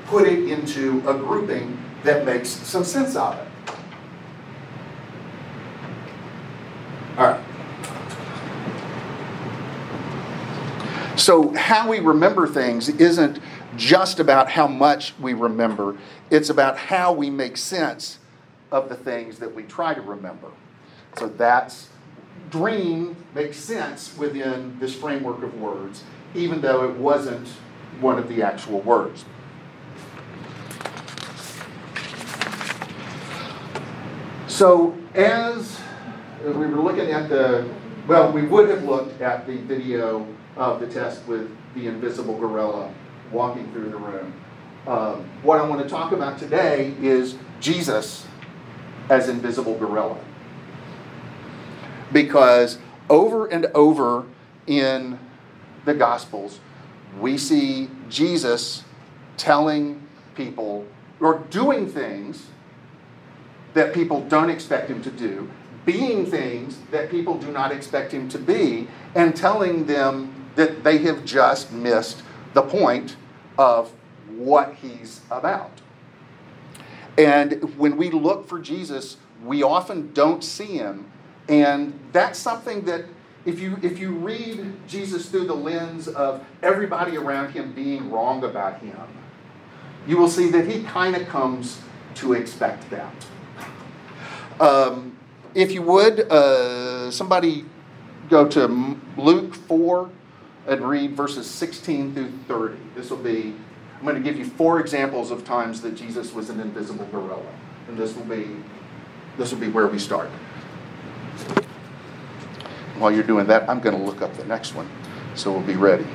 put 0.06 0.26
it 0.26 0.48
into 0.48 0.98
a 1.08 1.14
grouping 1.14 1.78
that 2.04 2.24
makes 2.24 2.48
some 2.48 2.84
sense 2.84 3.16
out 3.16 3.34
of 3.34 3.40
it. 3.40 3.74
All 7.18 7.26
right. 7.26 7.40
So, 11.16 11.54
how 11.54 11.88
we 11.88 11.98
remember 12.00 12.46
things 12.46 12.88
isn't 12.88 13.40
just 13.74 14.20
about 14.20 14.50
how 14.50 14.66
much 14.66 15.14
we 15.18 15.32
remember, 15.32 15.96
it's 16.30 16.50
about 16.50 16.76
how 16.76 17.12
we 17.12 17.30
make 17.30 17.56
sense 17.56 18.18
of 18.70 18.88
the 18.88 18.96
things 18.96 19.38
that 19.38 19.54
we 19.54 19.62
try 19.62 19.94
to 19.94 20.00
remember. 20.02 20.48
So, 21.18 21.26
that's 21.26 21.88
dream 22.50 23.16
makes 23.34 23.56
sense 23.56 24.16
within 24.16 24.78
this 24.78 24.94
framework 24.94 25.42
of 25.42 25.58
words, 25.58 26.04
even 26.34 26.60
though 26.60 26.84
it 26.84 26.96
wasn't 26.96 27.48
one 28.00 28.18
of 28.18 28.28
the 28.28 28.42
actual 28.42 28.82
words. 28.82 29.24
So, 34.56 34.96
as 35.14 35.78
we 36.42 36.50
were 36.50 36.80
looking 36.80 37.10
at 37.10 37.28
the, 37.28 37.68
well, 38.08 38.32
we 38.32 38.40
would 38.40 38.70
have 38.70 38.84
looked 38.84 39.20
at 39.20 39.46
the 39.46 39.58
video 39.58 40.26
of 40.56 40.80
the 40.80 40.86
test 40.86 41.26
with 41.26 41.54
the 41.74 41.88
invisible 41.88 42.38
gorilla 42.38 42.90
walking 43.30 43.70
through 43.72 43.90
the 43.90 43.98
room. 43.98 44.32
Um, 44.86 45.28
what 45.42 45.60
I 45.60 45.68
want 45.68 45.82
to 45.82 45.88
talk 45.90 46.12
about 46.12 46.38
today 46.38 46.94
is 47.02 47.36
Jesus 47.60 48.26
as 49.10 49.28
invisible 49.28 49.76
gorilla. 49.76 50.18
Because 52.10 52.78
over 53.10 53.44
and 53.48 53.66
over 53.74 54.24
in 54.66 55.18
the 55.84 55.92
Gospels, 55.92 56.60
we 57.20 57.36
see 57.36 57.90
Jesus 58.08 58.84
telling 59.36 60.00
people 60.34 60.86
or 61.20 61.40
doing 61.50 61.86
things 61.86 62.46
that 63.76 63.92
people 63.92 64.22
don't 64.22 64.48
expect 64.48 64.88
him 64.88 65.02
to 65.02 65.10
do, 65.10 65.50
being 65.84 66.24
things 66.24 66.78
that 66.90 67.10
people 67.10 67.36
do 67.36 67.52
not 67.52 67.70
expect 67.70 68.10
him 68.10 68.26
to 68.26 68.38
be, 68.38 68.88
and 69.14 69.36
telling 69.36 69.84
them 69.84 70.46
that 70.54 70.82
they 70.82 70.96
have 70.96 71.26
just 71.26 71.70
missed 71.70 72.22
the 72.54 72.62
point 72.62 73.16
of 73.58 73.92
what 74.30 74.76
he's 74.76 75.20
about. 75.30 75.82
And 77.18 77.76
when 77.78 77.98
we 77.98 78.10
look 78.10 78.48
for 78.48 78.58
Jesus, 78.58 79.18
we 79.44 79.62
often 79.62 80.10
don't 80.14 80.42
see 80.42 80.78
him. 80.78 81.10
And 81.46 82.00
that's 82.12 82.38
something 82.38 82.86
that 82.86 83.04
if 83.44 83.60
you 83.60 83.78
if 83.82 83.98
you 83.98 84.12
read 84.12 84.72
Jesus 84.88 85.28
through 85.28 85.48
the 85.48 85.54
lens 85.54 86.08
of 86.08 86.42
everybody 86.62 87.18
around 87.18 87.52
him 87.52 87.74
being 87.74 88.10
wrong 88.10 88.42
about 88.42 88.80
him, 88.80 89.06
you 90.06 90.16
will 90.16 90.30
see 90.30 90.48
that 90.48 90.66
he 90.66 90.82
kind 90.84 91.14
of 91.14 91.28
comes 91.28 91.78
to 92.14 92.32
expect 92.32 92.88
that. 92.88 93.26
Um, 94.60 95.16
if 95.54 95.72
you 95.72 95.82
would, 95.82 96.20
uh, 96.20 97.10
somebody 97.10 97.64
go 98.28 98.46
to 98.48 98.98
Luke 99.16 99.54
4 99.54 100.10
and 100.66 100.88
read 100.88 101.16
verses 101.16 101.48
16 101.48 102.14
through 102.14 102.32
30. 102.48 102.76
This 102.94 103.10
will 103.10 103.16
be, 103.18 103.54
I'm 103.98 104.02
going 104.02 104.16
to 104.16 104.22
give 104.22 104.38
you 104.38 104.44
four 104.44 104.80
examples 104.80 105.30
of 105.30 105.44
times 105.44 105.80
that 105.82 105.94
Jesus 105.94 106.32
was 106.32 106.50
an 106.50 106.60
invisible 106.60 107.06
gorilla. 107.06 107.54
And 107.88 107.96
this 107.96 108.14
will 108.16 108.24
be, 108.24 108.48
this 109.38 109.52
will 109.52 109.60
be 109.60 109.68
where 109.68 109.86
we 109.86 109.98
start. 109.98 110.28
While 112.98 113.12
you're 113.12 113.22
doing 113.22 113.46
that, 113.46 113.68
I'm 113.68 113.80
going 113.80 113.96
to 113.96 114.02
look 114.02 114.22
up 114.22 114.34
the 114.36 114.44
next 114.44 114.74
one 114.74 114.88
so 115.36 115.52
we'll 115.52 115.66
be 115.66 115.76
ready. 115.76 116.06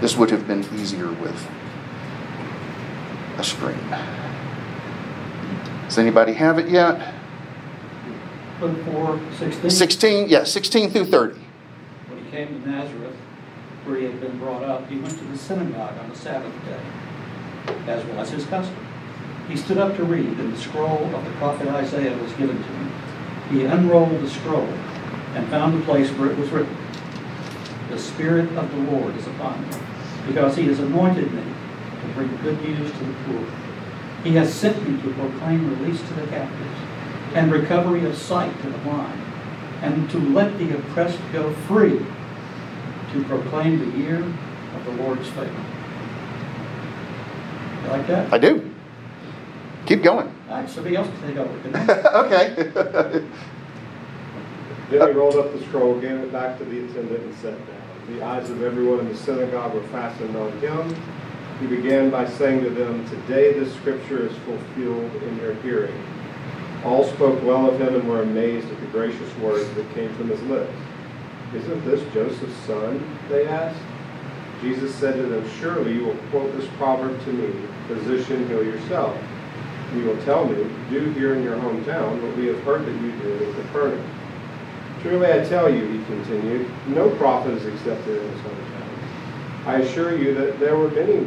This 0.00 0.16
would 0.16 0.30
have 0.30 0.48
been 0.48 0.64
easier 0.74 1.12
with 1.12 1.48
a 3.38 3.44
screen. 3.44 3.78
Does 5.92 5.98
anybody 5.98 6.32
have 6.32 6.58
it 6.58 6.70
yet? 6.70 7.12
Luke 8.62 8.82
four, 8.86 9.20
sixteen. 9.36 9.70
16, 9.70 10.28
yeah, 10.30 10.42
16 10.42 10.88
through 10.88 11.04
30. 11.04 11.38
When 12.08 12.24
he 12.24 12.30
came 12.30 12.48
to 12.48 12.66
Nazareth, 12.66 13.14
where 13.84 13.98
he 13.98 14.04
had 14.06 14.18
been 14.18 14.38
brought 14.38 14.62
up, 14.62 14.88
he 14.88 14.96
went 14.96 15.18
to 15.18 15.24
the 15.24 15.36
synagogue 15.36 15.98
on 15.98 16.08
the 16.08 16.16
Sabbath 16.16 16.54
day, 16.64 16.80
as 17.92 18.06
was 18.06 18.30
his 18.30 18.46
custom. 18.46 18.74
He 19.50 19.56
stood 19.58 19.76
up 19.76 19.94
to 19.98 20.04
read, 20.04 20.24
and 20.24 20.54
the 20.54 20.56
scroll 20.56 21.14
of 21.14 21.24
the 21.26 21.30
prophet 21.32 21.68
Isaiah 21.68 22.16
was 22.16 22.32
given 22.32 22.56
to 22.56 22.62
him. 22.62 22.92
He 23.50 23.64
unrolled 23.66 24.18
the 24.18 24.30
scroll 24.30 24.72
and 25.34 25.46
found 25.48 25.78
the 25.78 25.84
place 25.84 26.08
where 26.12 26.30
it 26.30 26.38
was 26.38 26.48
written, 26.48 26.74
The 27.90 27.98
Spirit 27.98 28.50
of 28.56 28.70
the 28.70 28.90
Lord 28.90 29.14
is 29.14 29.26
upon 29.26 29.60
me, 29.68 29.76
because 30.26 30.56
he 30.56 30.68
has 30.68 30.78
anointed 30.78 31.30
me 31.34 31.42
to 31.42 32.14
bring 32.14 32.34
good 32.38 32.62
news 32.62 32.90
to 32.90 32.98
the 32.98 33.14
poor. 33.26 33.61
He 34.24 34.34
has 34.36 34.52
sent 34.52 34.88
me 34.88 35.00
to 35.02 35.14
proclaim 35.14 35.68
release 35.78 36.00
to 36.00 36.14
the 36.14 36.26
captives 36.28 36.78
and 37.34 37.50
recovery 37.50 38.04
of 38.04 38.16
sight 38.16 38.60
to 38.62 38.70
the 38.70 38.78
blind, 38.78 39.20
and 39.80 40.08
to 40.10 40.18
let 40.18 40.58
the 40.58 40.76
oppressed 40.76 41.18
go 41.32 41.52
free, 41.66 41.98
to 43.12 43.24
proclaim 43.24 43.78
the 43.78 43.98
year 43.98 44.22
of 44.22 44.84
the 44.84 45.02
Lord's 45.02 45.28
favor. 45.30 45.64
You 47.82 47.88
like 47.88 48.06
that? 48.06 48.32
I 48.32 48.38
do. 48.38 48.70
Keep 49.86 50.02
going. 50.02 50.32
All 50.48 50.56
right, 50.56 50.68
somebody 50.68 50.96
else 50.96 51.08
can 51.08 51.28
take 51.28 51.36
over. 51.36 51.60
can 51.60 51.74
okay. 52.14 53.24
Then 54.90 55.08
he 55.08 55.14
rolled 55.14 55.36
up 55.36 55.52
the 55.52 55.64
scroll, 55.64 55.98
gave 55.98 56.18
it 56.18 56.30
back 56.30 56.58
to 56.58 56.64
the 56.64 56.84
attendant, 56.84 57.24
and 57.24 57.34
sat 57.36 57.56
down. 57.66 58.16
The 58.16 58.22
eyes 58.22 58.50
of 58.50 58.62
everyone 58.62 59.00
in 59.00 59.08
the 59.08 59.16
synagogue 59.16 59.74
were 59.74 59.82
fastened 59.84 60.36
on 60.36 60.52
him. 60.58 60.94
He 61.60 61.66
began 61.66 62.10
by 62.10 62.28
saying 62.28 62.64
to 62.64 62.70
them, 62.70 63.08
Today 63.08 63.52
this 63.52 63.74
scripture 63.74 64.26
is 64.26 64.36
fulfilled 64.38 65.22
in 65.22 65.36
your 65.38 65.54
hearing. 65.56 65.94
All 66.84 67.04
spoke 67.04 67.42
well 67.44 67.68
of 67.68 67.80
him 67.80 67.94
and 67.94 68.08
were 68.08 68.22
amazed 68.22 68.68
at 68.68 68.80
the 68.80 68.86
gracious 68.86 69.36
words 69.36 69.72
that 69.74 69.94
came 69.94 70.12
from 70.14 70.28
his 70.28 70.42
lips. 70.42 70.72
Isn't 71.54 71.84
this 71.84 72.02
Joseph's 72.12 72.56
son? 72.66 73.18
They 73.28 73.46
asked. 73.46 73.78
Jesus 74.60 74.94
said 74.94 75.16
to 75.16 75.22
them, 75.22 75.48
Surely 75.60 75.94
you 75.94 76.04
will 76.04 76.16
quote 76.30 76.56
this 76.56 76.68
proverb 76.78 77.22
to 77.24 77.32
me, 77.32 77.68
Physician, 77.88 78.48
heal 78.48 78.64
yourself. 78.64 79.16
You 79.94 80.04
will 80.04 80.22
tell 80.22 80.46
me, 80.46 80.66
Do 80.88 81.10
here 81.12 81.34
in 81.34 81.42
your 81.42 81.56
hometown 81.56 82.22
what 82.22 82.36
we 82.36 82.46
have 82.46 82.60
heard 82.62 82.86
that 82.86 83.02
you 83.02 83.12
did 83.12 83.42
in 83.42 83.54
Capernaum. 83.54 84.04
Truly 85.02 85.32
I 85.32 85.44
tell 85.44 85.72
you, 85.72 85.86
he 85.86 86.04
continued, 86.04 86.70
no 86.88 87.10
prophet 87.16 87.54
is 87.54 87.66
accepted 87.66 88.22
in 88.22 88.30
his 88.30 88.40
hometown. 88.40 89.66
I 89.66 89.78
assure 89.78 90.16
you 90.16 90.32
that 90.34 90.58
there 90.58 90.76
were 90.76 90.90
many 90.90 91.26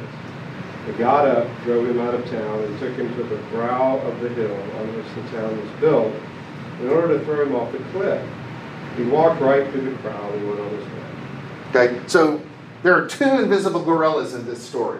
Got 0.97 1.27
up, 1.27 1.47
drove 1.63 1.87
him 1.89 1.99
out 1.99 2.13
of 2.13 2.23
town, 2.29 2.63
and 2.63 2.79
took 2.79 2.93
him 2.93 3.13
to 3.15 3.23
the 3.23 3.37
brow 3.49 3.97
of 3.97 4.21
the 4.21 4.29
hill 4.29 4.53
on 4.53 4.95
which 4.95 5.07
the 5.15 5.35
town 5.35 5.59
was 5.59 5.79
built, 5.79 6.13
in 6.79 6.89
order 6.89 7.17
to 7.17 7.25
throw 7.25 7.43
him 7.43 7.55
off 7.55 7.71
the 7.71 7.79
cliff. 7.91 8.23
He 8.97 9.03
walked 9.05 9.41
right 9.41 9.67
through 9.71 9.89
the 9.89 9.97
crowd 9.97 10.35
and 10.35 10.47
went 10.47 10.59
on 10.59 10.69
his 10.69 10.85
way. 10.85 11.01
Okay, 11.69 12.07
so 12.07 12.39
there 12.83 12.93
are 12.93 13.07
two 13.07 13.23
invisible 13.23 13.83
gorillas 13.83 14.35
in 14.35 14.45
this 14.45 14.61
story. 14.61 14.99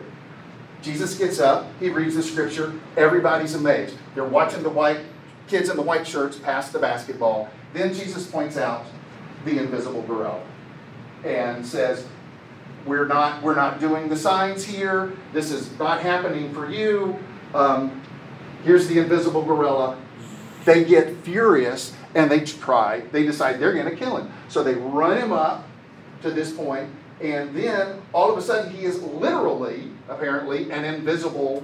Jesus 0.82 1.16
gets 1.18 1.40
up, 1.40 1.68
he 1.80 1.90
reads 1.90 2.16
the 2.16 2.24
scripture, 2.24 2.74
everybody's 2.98 3.54
amazed. 3.54 3.96
They're 4.16 4.24
watching 4.24 4.64
the 4.64 4.70
white 4.70 5.02
kids 5.48 5.70
in 5.70 5.76
the 5.76 5.84
white 5.84 6.08
shirts 6.08 6.38
pass 6.38 6.72
the 6.72 6.80
basketball. 6.80 7.50
Then 7.74 7.94
Jesus 7.94 8.26
points 8.26 8.58
out 8.58 8.86
the 9.46 9.60
invisible 9.60 10.02
gorilla 10.04 10.42
and 11.24 11.66
says, 11.66 12.08
we're 12.86 13.06
not, 13.06 13.42
we're 13.44 13.56
not 13.56 13.80
doing 13.80 14.10
the 14.10 14.18
signs 14.18 14.64
here. 14.64 15.14
This 15.34 15.52
is 15.52 15.78
not 15.78 16.02
happening 16.02 16.54
for 16.54 16.70
you. 16.70 17.18
Um, 17.54 18.02
here's 18.64 18.88
the 18.88 19.00
invisible 19.00 19.44
gorilla. 19.44 19.98
They 20.66 20.84
get 20.84 21.18
furious 21.18 21.94
and 22.16 22.30
they 22.30 22.42
try, 22.42 23.02
they 23.12 23.24
decide 23.24 23.60
they're 23.60 23.74
going 23.74 23.90
to 23.90 23.96
kill 23.96 24.18
him. 24.18 24.32
So 24.50 24.64
they 24.64 24.76
run 24.76 25.18
him 25.18 25.32
up 25.32 25.68
to 26.22 26.32
this 26.32 26.52
point, 26.52 26.90
and 27.22 27.56
then 27.56 28.02
all 28.14 28.32
of 28.32 28.38
a 28.38 28.42
sudden 28.42 28.72
he 28.74 28.84
is 28.84 29.02
literally, 29.02 29.90
apparently, 30.10 30.72
an 30.72 30.84
invisible 30.84 31.64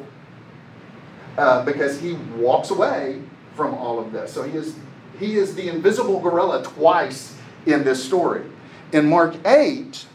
uh, 1.38 1.64
because 1.66 2.00
he 2.00 2.14
walks 2.36 2.70
away 2.70 3.22
from 3.56 3.74
all 3.74 4.00
of 4.00 4.12
this. 4.12 4.32
So 4.32 4.44
he 4.44 4.58
is, 4.58 4.76
he 5.20 5.36
is 5.36 5.54
the 5.56 5.68
invisible 5.68 6.20
gorilla 6.20 6.64
twice 6.64 7.36
in 7.66 7.84
this 7.84 8.04
story. 8.04 8.44
In 8.94 9.10
Mark 9.10 9.36
8, 9.46 10.06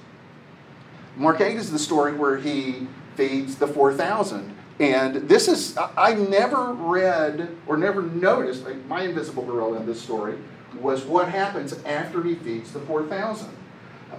Mark 1.16 1.40
8 1.40 1.56
is 1.56 1.70
the 1.70 1.78
story 1.78 2.14
where 2.14 2.36
he 2.36 2.86
feeds 3.16 3.56
the 3.56 3.66
4,000. 3.66 4.56
And 4.80 5.28
this 5.28 5.48
is, 5.48 5.76
I 5.78 6.14
never 6.14 6.72
read 6.72 7.54
or 7.66 7.76
never 7.76 8.02
noticed, 8.02 8.64
like 8.64 8.84
my 8.86 9.02
invisible 9.02 9.44
gorilla 9.44 9.78
in 9.78 9.86
this 9.86 10.00
story 10.00 10.36
was 10.80 11.04
what 11.04 11.28
happens 11.28 11.74
after 11.84 12.22
he 12.22 12.34
feeds 12.34 12.72
the 12.72 12.80
4,000. 12.80 13.48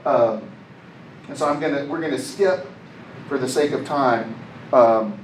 Um, 0.05 0.50
and 1.27 1.38
so 1.38 1.47
I'm 1.47 1.59
gonna, 1.59 1.85
we're 1.85 2.01
gonna 2.01 2.19
skip, 2.19 2.67
for 3.27 3.38
the 3.38 3.50
sake 3.50 3.71
of 3.71 3.85
time, 3.85 4.35
um, 4.71 5.23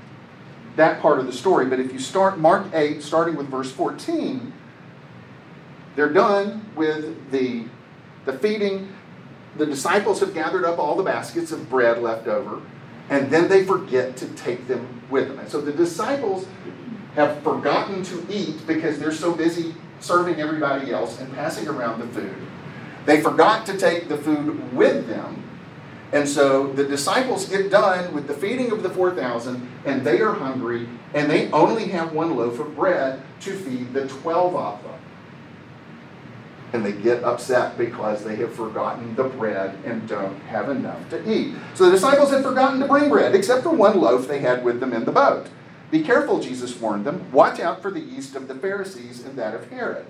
that 0.75 1.01
part 1.01 1.19
of 1.19 1.27
the 1.27 1.33
story. 1.33 1.65
But 1.67 1.79
if 1.79 1.93
you 1.93 1.99
start 1.99 2.39
Mark 2.39 2.67
8, 2.73 3.03
starting 3.03 3.35
with 3.35 3.47
verse 3.47 3.71
14, 3.71 4.53
they're 5.95 6.13
done 6.13 6.65
with 6.75 7.31
the, 7.31 7.65
the 8.25 8.33
feeding 8.33 8.93
the 9.57 9.65
disciples 9.65 10.19
have 10.19 10.33
gathered 10.33 10.65
up 10.65 10.79
all 10.79 10.95
the 10.95 11.03
baskets 11.03 11.51
of 11.51 11.69
bread 11.69 12.01
left 12.01 12.27
over, 12.27 12.61
and 13.09 13.29
then 13.29 13.47
they 13.47 13.65
forget 13.65 14.15
to 14.17 14.27
take 14.29 14.67
them 14.67 15.01
with 15.09 15.27
them. 15.27 15.39
And 15.39 15.49
so 15.49 15.59
the 15.59 15.71
disciples 15.71 16.45
have 17.15 17.41
forgotten 17.41 18.03
to 18.03 18.25
eat 18.29 18.65
because 18.67 18.99
they're 18.99 19.11
so 19.11 19.33
busy 19.33 19.73
serving 19.99 20.39
everybody 20.39 20.91
else 20.91 21.19
and 21.19 21.33
passing 21.33 21.67
around 21.67 21.99
the 21.99 22.07
food. 22.07 22.35
They 23.05 23.21
forgot 23.21 23.65
to 23.65 23.77
take 23.77 24.07
the 24.07 24.17
food 24.17 24.73
with 24.73 25.07
them. 25.07 25.43
And 26.11 26.27
so 26.27 26.71
the 26.71 26.85
disciples 26.85 27.47
get 27.47 27.69
done 27.69 28.13
with 28.13 28.27
the 28.27 28.33
feeding 28.33 28.71
of 28.71 28.83
the 28.83 28.89
4,000, 28.89 29.69
and 29.85 30.03
they 30.03 30.21
are 30.21 30.33
hungry, 30.33 30.87
and 31.13 31.29
they 31.29 31.51
only 31.51 31.87
have 31.89 32.13
one 32.13 32.35
loaf 32.35 32.59
of 32.59 32.75
bread 32.75 33.21
to 33.41 33.55
feed 33.55 33.93
the 33.93 34.07
12 34.07 34.55
of 34.55 34.83
them 34.83 34.99
and 36.73 36.85
they 36.85 36.91
get 36.91 37.23
upset 37.23 37.77
because 37.77 38.23
they 38.23 38.35
have 38.35 38.53
forgotten 38.53 39.15
the 39.15 39.23
bread 39.23 39.77
and 39.85 40.07
don't 40.07 40.39
have 40.41 40.69
enough 40.69 41.09
to 41.09 41.31
eat. 41.31 41.55
So 41.73 41.85
the 41.85 41.91
disciples 41.91 42.31
had 42.31 42.43
forgotten 42.43 42.79
to 42.79 42.87
bring 42.87 43.09
bread, 43.09 43.33
except 43.33 43.63
for 43.63 43.71
one 43.71 43.99
loaf 43.99 44.27
they 44.27 44.39
had 44.39 44.63
with 44.63 44.79
them 44.79 44.93
in 44.93 45.05
the 45.05 45.11
boat. 45.11 45.47
Be 45.91 46.03
careful, 46.03 46.39
Jesus 46.39 46.79
warned 46.79 47.05
them. 47.05 47.31
Watch 47.31 47.59
out 47.59 47.81
for 47.81 47.89
the 47.89 47.99
yeast 47.99 48.35
of 48.35 48.47
the 48.47 48.55
Pharisees 48.55 49.25
and 49.25 49.37
that 49.39 49.55
of 49.55 49.69
Herod. 49.71 50.05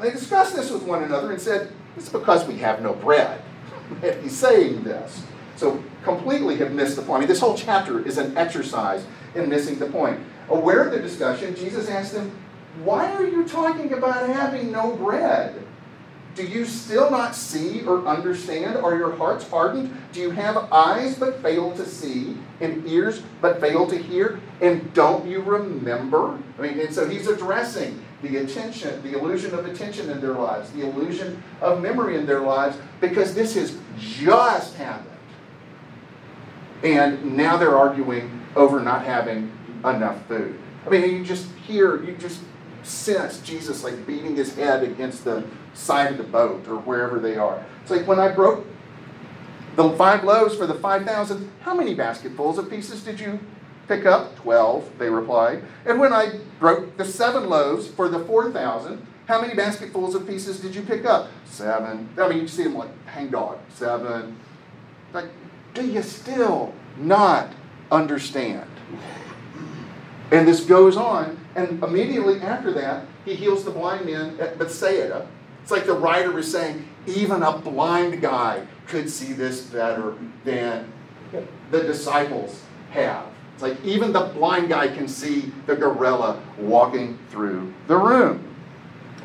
They 0.00 0.10
discussed 0.10 0.56
this 0.56 0.70
with 0.70 0.82
one 0.82 1.02
another 1.02 1.30
and 1.30 1.40
said, 1.40 1.70
It's 1.96 2.08
because 2.08 2.46
we 2.46 2.56
have 2.58 2.80
no 2.80 2.94
bread 2.94 3.42
that 4.00 4.22
he's 4.22 4.36
saying 4.36 4.82
this. 4.82 5.22
So 5.56 5.82
completely 6.04 6.56
have 6.56 6.72
missed 6.72 6.96
the 6.96 7.02
point. 7.02 7.18
I 7.18 7.20
mean, 7.20 7.28
this 7.28 7.40
whole 7.40 7.56
chapter 7.56 8.04
is 8.06 8.16
an 8.16 8.36
exercise 8.38 9.04
in 9.34 9.50
missing 9.50 9.78
the 9.78 9.86
point. 9.86 10.18
Aware 10.48 10.84
of 10.84 10.92
the 10.92 10.98
discussion, 10.98 11.54
Jesus 11.54 11.90
asked 11.90 12.14
them, 12.14 12.32
why 12.84 13.12
are 13.12 13.26
you 13.26 13.46
talking 13.46 13.92
about 13.92 14.28
having 14.28 14.70
no 14.72 14.96
bread? 14.96 15.66
Do 16.36 16.46
you 16.46 16.64
still 16.64 17.10
not 17.10 17.34
see 17.34 17.82
or 17.82 18.06
understand? 18.06 18.76
Are 18.76 18.96
your 18.96 19.16
hearts 19.16 19.48
hardened? 19.48 19.96
Do 20.12 20.20
you 20.20 20.30
have 20.30 20.72
eyes 20.72 21.18
but 21.18 21.42
fail 21.42 21.76
to 21.76 21.84
see, 21.84 22.36
and 22.60 22.86
ears 22.86 23.22
but 23.40 23.60
fail 23.60 23.86
to 23.88 23.98
hear? 23.98 24.40
And 24.60 24.94
don't 24.94 25.26
you 25.26 25.40
remember? 25.40 26.38
I 26.58 26.62
mean, 26.62 26.78
and 26.78 26.94
so 26.94 27.08
he's 27.08 27.26
addressing 27.26 28.02
the 28.22 28.38
attention, 28.38 29.02
the 29.02 29.18
illusion 29.18 29.54
of 29.54 29.66
attention 29.66 30.08
in 30.08 30.20
their 30.20 30.34
lives, 30.34 30.70
the 30.70 30.82
illusion 30.88 31.42
of 31.60 31.82
memory 31.82 32.16
in 32.16 32.26
their 32.26 32.40
lives, 32.40 32.76
because 33.00 33.34
this 33.34 33.54
has 33.54 33.76
just 33.98 34.76
happened. 34.76 35.08
And 36.82 37.36
now 37.36 37.56
they're 37.56 37.76
arguing 37.76 38.40
over 38.56 38.80
not 38.80 39.04
having 39.04 39.52
enough 39.84 40.26
food. 40.26 40.58
I 40.86 40.90
mean, 40.90 41.02
you 41.10 41.24
just 41.24 41.50
hear, 41.66 42.02
you 42.02 42.14
just 42.16 42.40
sense 42.82 43.40
Jesus 43.40 43.84
like 43.84 44.06
beating 44.06 44.36
his 44.36 44.54
head 44.54 44.82
against 44.82 45.24
the 45.24 45.44
side 45.74 46.12
of 46.12 46.18
the 46.18 46.24
boat 46.24 46.66
or 46.68 46.76
wherever 46.76 47.18
they 47.18 47.36
are. 47.36 47.64
It's 47.82 47.90
like 47.90 48.06
when 48.06 48.18
I 48.18 48.28
broke 48.28 48.66
the 49.76 49.90
five 49.90 50.24
loaves 50.24 50.56
for 50.56 50.66
the 50.66 50.74
5,000, 50.74 51.50
how 51.60 51.74
many 51.74 51.94
basketfuls 51.94 52.58
of 52.58 52.68
pieces 52.68 53.02
did 53.02 53.20
you 53.20 53.38
pick 53.88 54.06
up? 54.06 54.36
Twelve, 54.36 54.90
they 54.98 55.10
replied. 55.10 55.62
And 55.86 55.98
when 55.98 56.12
I 56.12 56.38
broke 56.58 56.96
the 56.96 57.04
seven 57.04 57.48
loaves 57.48 57.88
for 57.88 58.08
the 58.08 58.20
4,000, 58.24 59.06
how 59.26 59.40
many 59.40 59.54
basketfuls 59.54 60.14
of 60.14 60.26
pieces 60.26 60.60
did 60.60 60.74
you 60.74 60.82
pick 60.82 61.04
up? 61.04 61.28
Seven. 61.44 62.08
I 62.18 62.28
mean, 62.28 62.38
you 62.38 62.48
see 62.48 62.64
them 62.64 62.74
like 62.74 62.90
hang 63.06 63.28
dog. 63.28 63.58
Seven. 63.68 64.36
Like, 65.12 65.28
do 65.72 65.86
you 65.86 66.02
still 66.02 66.74
not 66.96 67.52
understand? 67.92 68.68
And 70.30 70.46
this 70.46 70.64
goes 70.64 70.96
on, 70.96 71.38
and 71.56 71.82
immediately 71.82 72.40
after 72.40 72.72
that, 72.72 73.04
he 73.24 73.34
heals 73.34 73.64
the 73.64 73.70
blind 73.70 74.06
man 74.06 74.38
at 74.38 74.58
Bethsaida. 74.58 75.28
It's 75.62 75.72
like 75.72 75.86
the 75.86 75.94
writer 75.94 76.38
is 76.38 76.50
saying, 76.50 76.88
even 77.06 77.42
a 77.42 77.58
blind 77.58 78.20
guy 78.20 78.66
could 78.86 79.10
see 79.10 79.32
this 79.32 79.62
better 79.62 80.14
than 80.44 80.92
the 81.70 81.82
disciples 81.82 82.62
have. 82.90 83.26
It's 83.54 83.62
like 83.62 83.84
even 83.84 84.12
the 84.12 84.20
blind 84.20 84.68
guy 84.68 84.88
can 84.88 85.06
see 85.06 85.52
the 85.66 85.76
gorilla 85.76 86.40
walking 86.58 87.18
through 87.30 87.74
the 87.88 87.96
room. 87.96 88.46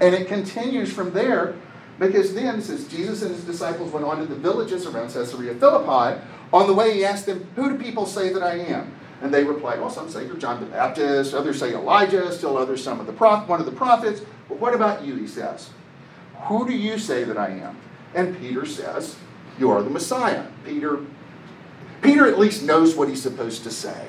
And 0.01 0.13
it 0.13 0.27
continues 0.27 0.91
from 0.91 1.13
there 1.13 1.55
because 1.99 2.33
then 2.33 2.59
it 2.59 2.63
says 2.63 2.87
Jesus 2.87 3.21
and 3.21 3.33
his 3.33 3.45
disciples 3.45 3.91
went 3.91 4.05
on 4.05 4.17
to 4.19 4.25
the 4.25 4.35
villages 4.35 4.85
around 4.85 5.13
Caesarea 5.13 5.55
Philippi. 5.55 6.21
On 6.51 6.67
the 6.67 6.73
way, 6.73 6.93
he 6.93 7.05
asked 7.05 7.25
them, 7.25 7.47
Who 7.55 7.69
do 7.69 7.81
people 7.81 8.05
say 8.05 8.33
that 8.33 8.43
I 8.43 8.57
am? 8.57 8.93
And 9.21 9.33
they 9.33 9.43
replied, 9.43 9.79
Well, 9.79 9.89
some 9.89 10.09
say 10.09 10.25
you're 10.25 10.35
John 10.35 10.59
the 10.59 10.65
Baptist, 10.65 11.33
others 11.33 11.59
say 11.59 11.73
Elijah, 11.73 12.31
still 12.31 12.57
others 12.57 12.83
some 12.83 12.99
of 12.99 13.07
the 13.07 13.13
prof- 13.13 13.47
one 13.47 13.59
of 13.59 13.65
the 13.65 13.71
prophets. 13.71 14.21
But 14.47 14.59
what 14.59 14.73
about 14.73 15.03
you? 15.03 15.15
He 15.15 15.27
says. 15.27 15.69
Who 16.43 16.67
do 16.67 16.73
you 16.73 16.99
say 16.99 17.23
that 17.23 17.37
I 17.37 17.49
am? 17.49 17.77
And 18.13 18.37
Peter 18.39 18.65
says, 18.65 19.15
You 19.57 19.71
are 19.71 19.81
the 19.81 19.89
Messiah. 19.89 20.45
Peter, 20.63 20.99
Peter 22.01 22.27
at 22.27 22.37
least 22.37 22.63
knows 22.63 22.95
what 22.95 23.09
he's 23.09 23.21
supposed 23.21 23.63
to 23.63 23.71
say. 23.71 24.07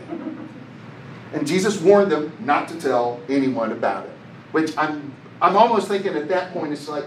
And 1.33 1.47
Jesus 1.47 1.81
warned 1.81 2.11
them 2.12 2.33
not 2.40 2.69
to 2.69 2.81
tell 2.81 3.21
anyone 3.29 3.73
about 3.73 4.07
it. 4.07 4.12
Which 4.53 4.77
I'm 4.77 5.14
I'm 5.40 5.57
almost 5.57 5.88
thinking 5.88 6.14
at 6.14 6.29
that 6.29 6.53
point 6.53 6.73
it's 6.73 6.88
like, 6.88 7.05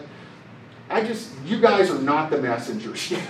I 0.90 1.04
just 1.04 1.32
you 1.46 1.60
guys 1.60 1.90
are 1.90 2.00
not 2.00 2.30
the 2.30 2.40
messengers. 2.40 3.14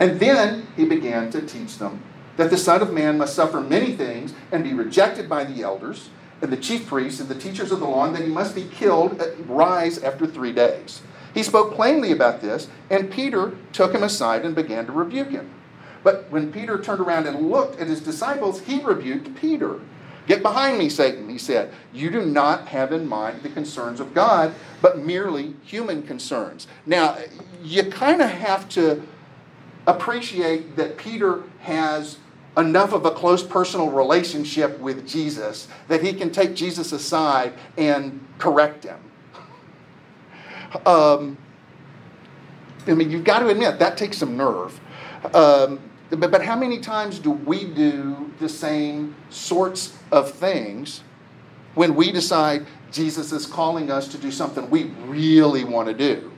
And 0.00 0.18
then 0.18 0.66
he 0.76 0.84
began 0.84 1.30
to 1.30 1.42
teach 1.42 1.78
them 1.78 2.02
that 2.36 2.50
the 2.50 2.58
Son 2.58 2.82
of 2.82 2.92
Man 2.92 3.18
must 3.18 3.34
suffer 3.34 3.60
many 3.60 3.94
things 3.94 4.34
and 4.50 4.64
be 4.64 4.74
rejected 4.74 5.28
by 5.28 5.44
the 5.44 5.62
elders 5.62 6.08
and 6.40 6.50
the 6.50 6.56
chief 6.56 6.86
priests 6.86 7.20
and 7.20 7.28
the 7.28 7.38
teachers 7.38 7.70
of 7.70 7.78
the 7.78 7.86
law, 7.86 8.04
and 8.04 8.16
that 8.16 8.22
he 8.22 8.28
must 8.28 8.54
be 8.54 8.64
killed, 8.64 9.20
and 9.22 9.48
rise 9.48 10.02
after 10.02 10.26
three 10.26 10.52
days. 10.52 11.00
He 11.34 11.42
spoke 11.44 11.74
plainly 11.74 12.10
about 12.10 12.40
this, 12.40 12.68
and 12.90 13.12
Peter 13.12 13.56
took 13.72 13.94
him 13.94 14.02
aside 14.02 14.44
and 14.44 14.54
began 14.54 14.86
to 14.86 14.92
rebuke 14.92 15.30
him. 15.30 15.50
But 16.02 16.28
when 16.30 16.52
Peter 16.52 16.82
turned 16.82 17.00
around 17.00 17.28
and 17.28 17.48
looked 17.48 17.80
at 17.80 17.86
his 17.86 18.00
disciples, 18.00 18.60
he 18.62 18.82
rebuked 18.82 19.36
Peter. 19.36 19.78
Get 20.26 20.42
behind 20.42 20.78
me, 20.78 20.88
Satan, 20.88 21.28
he 21.28 21.38
said. 21.38 21.72
You 21.92 22.10
do 22.10 22.24
not 22.24 22.68
have 22.68 22.92
in 22.92 23.06
mind 23.06 23.42
the 23.42 23.48
concerns 23.48 24.00
of 24.00 24.14
God, 24.14 24.54
but 24.80 24.98
merely 24.98 25.54
human 25.64 26.02
concerns. 26.02 26.66
Now, 26.86 27.18
you 27.62 27.84
kind 27.84 28.20
of 28.20 28.30
have 28.30 28.68
to 28.70 29.02
appreciate 29.86 30.76
that 30.76 30.96
Peter 30.96 31.42
has 31.60 32.18
enough 32.56 32.92
of 32.92 33.06
a 33.06 33.10
close 33.10 33.42
personal 33.42 33.90
relationship 33.90 34.78
with 34.78 35.08
Jesus 35.08 35.68
that 35.88 36.02
he 36.02 36.12
can 36.12 36.30
take 36.30 36.54
Jesus 36.54 36.92
aside 36.92 37.54
and 37.78 38.24
correct 38.38 38.84
him. 38.84 38.98
Um, 40.86 41.38
I 42.86 42.94
mean, 42.94 43.10
you've 43.10 43.24
got 43.24 43.40
to 43.40 43.48
admit, 43.48 43.78
that 43.78 43.96
takes 43.96 44.18
some 44.18 44.36
nerve. 44.36 44.78
Um, 45.34 45.80
but, 46.10 46.30
but 46.30 46.44
how 46.44 46.56
many 46.56 46.78
times 46.80 47.18
do 47.18 47.30
we 47.30 47.64
do 47.64 48.32
the 48.38 48.48
same 48.48 49.14
sorts 49.30 49.96
of 50.10 50.30
things 50.32 51.02
when 51.74 51.94
we 51.94 52.12
decide 52.12 52.66
Jesus 52.90 53.32
is 53.32 53.46
calling 53.46 53.90
us 53.90 54.08
to 54.08 54.18
do 54.18 54.30
something 54.30 54.68
we 54.68 54.84
really 55.06 55.64
want 55.64 55.88
to 55.88 55.94
do? 55.94 56.32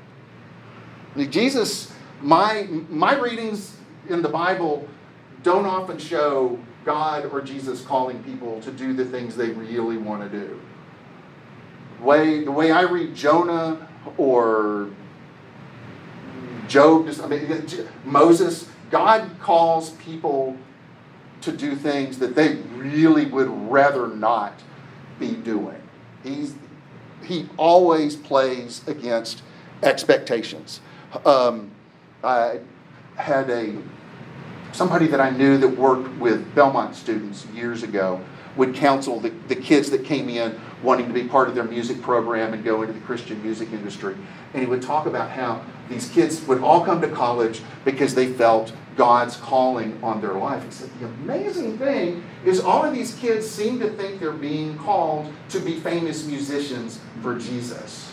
I 1.14 1.18
mean, 1.18 1.30
Jesus, 1.30 1.92
my, 2.24 2.66
my 2.88 3.14
readings 3.16 3.76
in 4.08 4.22
the 4.22 4.28
Bible 4.30 4.88
don't 5.42 5.66
often 5.66 5.98
show 5.98 6.58
God 6.86 7.26
or 7.26 7.42
Jesus 7.42 7.82
calling 7.82 8.22
people 8.22 8.62
to 8.62 8.70
do 8.70 8.94
the 8.94 9.04
things 9.04 9.36
they 9.36 9.50
really 9.50 9.98
want 9.98 10.22
to 10.22 10.38
do. 10.38 10.60
The 11.98 12.04
way, 12.04 12.44
the 12.44 12.50
way 12.50 12.72
I 12.72 12.82
read 12.82 13.14
Jonah 13.14 13.88
or 14.16 14.88
Job, 16.66 17.10
I 17.22 17.26
mean, 17.26 17.66
Moses, 18.06 18.68
God 18.90 19.30
calls 19.40 19.90
people 19.90 20.56
to 21.42 21.52
do 21.52 21.76
things 21.76 22.18
that 22.20 22.34
they 22.34 22.54
really 22.74 23.26
would 23.26 23.50
rather 23.70 24.08
not 24.08 24.62
be 25.18 25.32
doing. 25.32 25.82
He's, 26.22 26.54
he 27.22 27.50
always 27.58 28.16
plays 28.16 28.80
against 28.88 29.42
expectations. 29.82 30.80
Um, 31.26 31.70
I 32.24 32.60
had 33.16 33.50
a 33.50 33.76
somebody 34.72 35.06
that 35.06 35.20
I 35.20 35.30
knew 35.30 35.56
that 35.58 35.68
worked 35.68 36.08
with 36.18 36.54
Belmont 36.54 36.96
students 36.96 37.46
years 37.54 37.82
ago 37.82 38.20
would 38.56 38.74
counsel 38.74 39.20
the, 39.20 39.30
the 39.48 39.56
kids 39.56 39.90
that 39.90 40.04
came 40.04 40.28
in 40.28 40.58
wanting 40.82 41.06
to 41.06 41.12
be 41.12 41.24
part 41.24 41.48
of 41.48 41.54
their 41.54 41.64
music 41.64 42.00
program 42.02 42.54
and 42.54 42.62
go 42.62 42.82
into 42.82 42.92
the 42.92 43.00
Christian 43.00 43.42
music 43.42 43.72
industry. 43.72 44.14
And 44.52 44.62
he 44.62 44.68
would 44.68 44.82
talk 44.82 45.06
about 45.06 45.30
how 45.30 45.64
these 45.88 46.08
kids 46.10 46.46
would 46.46 46.60
all 46.60 46.84
come 46.84 47.00
to 47.00 47.08
college 47.08 47.62
because 47.84 48.14
they 48.14 48.32
felt 48.32 48.72
God's 48.96 49.36
calling 49.36 49.98
on 50.04 50.20
their 50.20 50.34
life. 50.34 50.64
He 50.64 50.70
said, 50.70 50.90
The 51.00 51.06
amazing 51.06 51.78
thing 51.78 52.22
is 52.44 52.60
all 52.60 52.84
of 52.84 52.94
these 52.94 53.14
kids 53.14 53.48
seem 53.48 53.80
to 53.80 53.90
think 53.90 54.20
they're 54.20 54.32
being 54.32 54.78
called 54.78 55.32
to 55.50 55.58
be 55.58 55.80
famous 55.80 56.24
musicians 56.26 57.00
for 57.22 57.36
Jesus. 57.38 58.12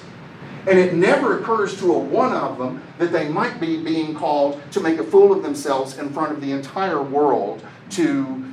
And 0.68 0.78
it 0.78 0.94
never 0.94 1.40
occurs 1.40 1.78
to 1.80 1.94
a 1.94 1.98
one 2.00 2.34
of 2.34 2.58
them 2.58 2.84
that 3.00 3.12
they 3.12 3.28
might 3.28 3.60
be 3.60 3.82
being 3.82 4.14
called 4.14 4.62
to 4.72 4.80
make 4.80 5.00
a 5.00 5.04
fool 5.04 5.34
of 5.34 5.42
themselves 5.42 5.98
in 5.98 6.10
front 6.12 6.32
of 6.32 6.42
the 6.42 6.52
entire 6.52 7.02
world 7.02 7.66
to 7.92 8.46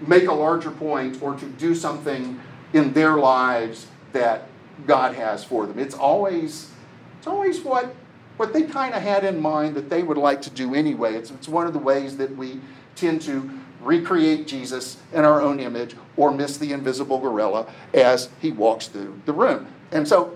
make 0.00 0.28
a 0.28 0.32
larger 0.32 0.70
point 0.70 1.20
or 1.22 1.34
to 1.34 1.46
do 1.46 1.74
something 1.74 2.40
in 2.72 2.92
their 2.92 3.16
lives 3.16 3.86
that 4.12 4.48
God 4.86 5.14
has 5.14 5.42
for 5.44 5.66
them. 5.66 5.78
It's 5.78 5.94
always, 5.94 6.70
it's 7.18 7.26
always 7.26 7.60
what, 7.60 7.94
what 8.36 8.52
they 8.52 8.64
kind 8.64 8.94
of 8.94 9.02
had 9.02 9.24
in 9.24 9.40
mind 9.40 9.74
that 9.74 9.88
they 9.88 10.02
would 10.02 10.18
like 10.18 10.42
to 10.42 10.50
do 10.50 10.74
anyway. 10.74 11.14
It's, 11.14 11.30
it's 11.30 11.48
one 11.48 11.66
of 11.66 11.72
the 11.72 11.78
ways 11.78 12.16
that 12.18 12.36
we 12.36 12.60
tend 12.94 13.22
to 13.22 13.50
recreate 13.80 14.46
Jesus 14.46 14.98
in 15.12 15.24
our 15.24 15.40
own 15.40 15.60
image 15.60 15.96
or 16.16 16.32
miss 16.32 16.58
the 16.58 16.72
invisible 16.72 17.18
gorilla 17.18 17.66
as 17.94 18.28
he 18.40 18.50
walks 18.52 18.88
through 18.88 19.20
the 19.26 19.32
room. 19.32 19.66
And 19.92 20.06
so 20.06 20.35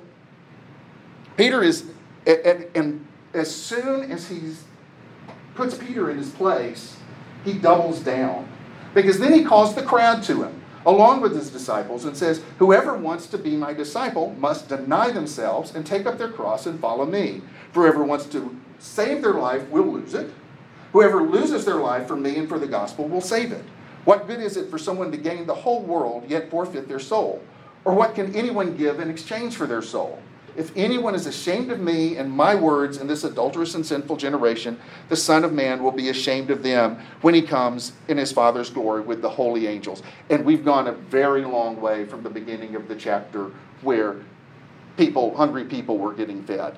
Peter 1.41 1.63
is, 1.63 1.87
and, 2.27 3.07
as 3.33 3.55
soon 3.55 4.13
as 4.13 4.29
he 4.29 4.53
puts 5.55 5.75
Peter 5.75 6.11
in 6.11 6.19
his 6.19 6.29
place, 6.29 6.99
he 7.47 7.55
doubles 7.55 8.01
down. 8.01 8.47
Because 8.93 9.19
then 9.19 9.33
he 9.33 9.43
calls 9.43 9.75
the 9.75 9.83
crowd 9.83 10.23
to 10.25 10.43
him, 10.43 10.63
along 10.85 11.23
with 11.23 11.35
his 11.35 11.49
disciples, 11.49 12.05
and 12.05 12.15
says, 12.15 12.43
Whoever 12.59 12.95
wants 12.95 13.27
to 13.29 13.39
be 13.39 13.57
my 13.57 13.73
disciple 13.73 14.37
must 14.39 14.69
deny 14.69 15.13
themselves 15.13 15.75
and 15.75 15.87
take 15.87 16.05
up 16.05 16.19
their 16.19 16.31
cross 16.31 16.67
and 16.67 16.79
follow 16.79 17.07
me. 17.07 17.41
For 17.73 17.85
whoever 17.85 18.05
wants 18.05 18.27
to 18.27 18.55
save 18.79 19.23
their 19.23 19.33
life 19.33 19.67
will 19.71 19.87
lose 19.87 20.13
it. 20.13 20.31
Whoever 20.93 21.23
loses 21.23 21.65
their 21.65 21.77
life 21.77 22.07
for 22.07 22.17
me 22.17 22.37
and 22.37 22.51
for 22.51 22.59
the 22.59 22.67
gospel 22.67 23.09
will 23.09 23.23
save 23.23 23.51
it. 23.51 23.65
What 24.05 24.27
good 24.27 24.41
is 24.41 24.59
it 24.59 24.69
for 24.69 24.77
someone 24.77 25.11
to 25.11 25.17
gain 25.17 25.47
the 25.47 25.55
whole 25.55 25.81
world 25.81 26.25
yet 26.29 26.51
forfeit 26.51 26.87
their 26.87 26.99
soul? 26.99 27.43
Or 27.87 27.95
what 27.95 28.15
can 28.15 28.37
anyone 28.37 28.77
give 28.77 29.01
in 29.01 29.09
exchange 29.09 29.57
for 29.57 29.67
their 29.67 29.81
soul? 29.81 30.21
If 30.57 30.77
anyone 30.77 31.15
is 31.15 31.27
ashamed 31.27 31.71
of 31.71 31.81
me 31.81 32.17
and 32.17 32.31
my 32.31 32.55
words 32.55 32.99
in 32.99 33.07
this 33.07 33.25
adulterous 33.25 33.75
and 33.75 33.87
sinful 33.87 34.17
generation, 34.17 34.79
the 35.09 35.17
Son 35.17 35.45
of 35.45 35.53
Man 35.53 35.83
will 35.83 35.93
be 35.93 36.09
ashamed 36.09 36.51
of 36.51 36.63
them 36.63 36.99
when 37.23 37.35
he 37.35 37.43
comes 37.43 37.93
in 38.09 38.19
his 38.19 38.33
Father's 38.33 38.71
glory 38.71 39.03
with 39.03 39.23
the 39.23 39.31
holy 39.31 39.67
angels. 39.67 40.03
And 40.29 40.45
we've 40.45 40.65
gone 40.65 40.89
a 40.89 40.93
very 40.93 41.45
long 41.45 41.81
way 41.81 42.05
from 42.05 42.23
the 42.23 42.31
beginning 42.31 42.75
of 42.75 42.89
the 42.89 42.97
chapter 42.97 43.53
where 43.83 44.17
people, 44.97 45.37
hungry 45.37 45.65
people, 45.65 45.99
were 45.99 46.13
getting 46.13 46.43
fed. 46.43 46.77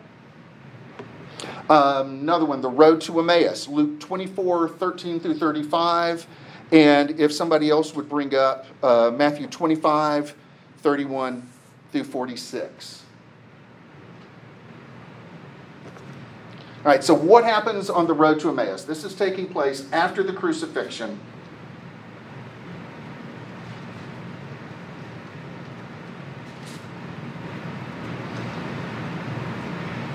Um, 1.69 2.21
another 2.21 2.45
one, 2.45 2.61
the 2.61 2.71
road 2.71 3.01
to 3.03 3.19
Emmaus, 3.19 3.67
Luke 3.67 3.99
24, 4.01 4.69
13 4.69 5.21
through 5.21 5.39
35. 5.39 6.27
And 6.73 7.21
if 7.21 7.33
somebody 7.33 7.71
else 7.71 7.95
would 7.95 8.09
bring 8.09 8.35
up 8.35 8.67
uh, 8.83 9.11
Matthew 9.15 9.47
25, 9.47 10.35
31 10.79 11.49
through 11.93 12.05
46. 12.05 13.02
All 16.85 16.91
right, 16.91 17.05
so 17.05 17.15
what 17.15 17.45
happens 17.45 17.89
on 17.89 18.09
the 18.09 18.13
road 18.13 18.41
to 18.41 18.49
Emmaus? 18.49 18.83
This 18.83 19.05
is 19.05 19.15
taking 19.15 19.47
place 19.47 19.87
after 19.93 20.25
the 20.25 20.33
crucifixion. 20.33 21.21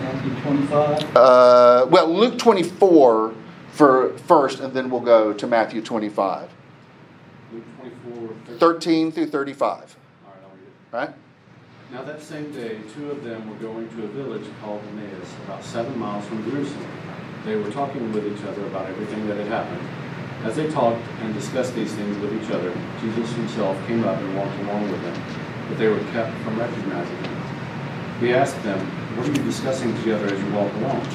Matthew 0.02 0.34
25. 0.42 1.16
Uh, 1.16 1.88
well, 1.90 2.14
Luke 2.14 2.38
24 2.38 3.34
for 3.72 4.18
first, 4.18 4.60
and 4.60 4.74
then 4.74 4.90
we'll 4.90 5.00
go 5.00 5.32
to 5.32 5.48
Matthew 5.48 5.82
25. 5.82 6.50
Luke 7.54 7.64
24, 7.78 8.28
13. 8.46 8.58
13 8.58 9.12
through 9.14 9.28
35. 9.28 9.70
All 10.26 10.34
right, 10.34 10.44
I'll 10.44 10.50
read 10.50 10.60
it. 10.64 10.68
Right? 10.92 11.14
Now 11.90 12.04
that 12.04 12.22
same 12.22 12.52
day, 12.52 12.80
two 12.94 13.12
of 13.12 13.24
them 13.24 13.50
were 13.50 13.56
going 13.66 13.88
to 13.88 14.04
a 14.04 14.08
village 14.08 14.44
called 14.62 14.82
Emmaus, 14.90 15.34
about 15.46 15.64
seven 15.64 15.98
miles 15.98 16.26
from 16.26 16.44
Jerusalem. 16.44 16.86
They 17.46 17.56
were 17.56 17.72
talking 17.72 18.12
with 18.12 18.28
each 18.28 18.44
other 18.44 18.66
about 18.68 18.88
everything 18.88 19.26
that 19.28 19.38
had 19.38 19.48
happened. 19.48 19.88
As 20.44 20.58
they 20.58 20.70
talked 20.70 21.02
and 21.22 21.34
discussed 21.34 21.76
these 21.76 21.94
things 21.94 22.18
with 22.18 22.44
each 22.44 22.52
other, 22.52 22.74
Jesus 23.00 23.32
himself 23.32 23.78
came 23.88 24.04
up 24.04 24.18
and 24.20 24.36
walked 24.36 24.60
along 24.60 24.92
with 24.92 25.02
them, 25.02 25.24
but 25.70 25.78
they 25.78 25.88
were 25.88 26.04
kept 26.12 26.36
from 26.40 26.60
recognizing 26.60 27.16
him. 27.24 27.42
He 28.20 28.34
asked 28.34 28.62
them, 28.64 28.80
What 29.16 29.30
are 29.30 29.32
you 29.32 29.44
discussing 29.46 29.96
together 30.00 30.26
as 30.26 30.38
you 30.44 30.52
walk 30.52 30.74
along? 30.84 31.08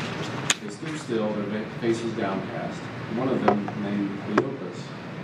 They 0.65 0.71
stood 0.71 0.99
still, 0.99 1.35
their 1.35 1.67
faces 1.83 2.15
downcast. 2.15 2.81
One 3.21 3.29
of 3.29 3.45
them, 3.45 3.67
named 3.83 4.19
Cleopas, 4.25 4.81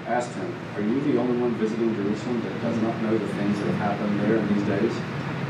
asked 0.06 0.34
him, 0.34 0.54
Are 0.76 0.82
you 0.82 1.00
the 1.00 1.18
only 1.18 1.40
one 1.40 1.54
visiting 1.54 1.94
Jerusalem 1.96 2.42
that 2.42 2.61
does 2.61 2.76
not 2.82 3.00
know 3.00 3.16
the 3.16 3.28
things 3.28 3.58
that 3.61 3.66
have 3.72 3.96
happened 3.96 4.20
there 4.20 4.37
in 4.37 4.54
these 4.54 4.66
days? 4.68 5.17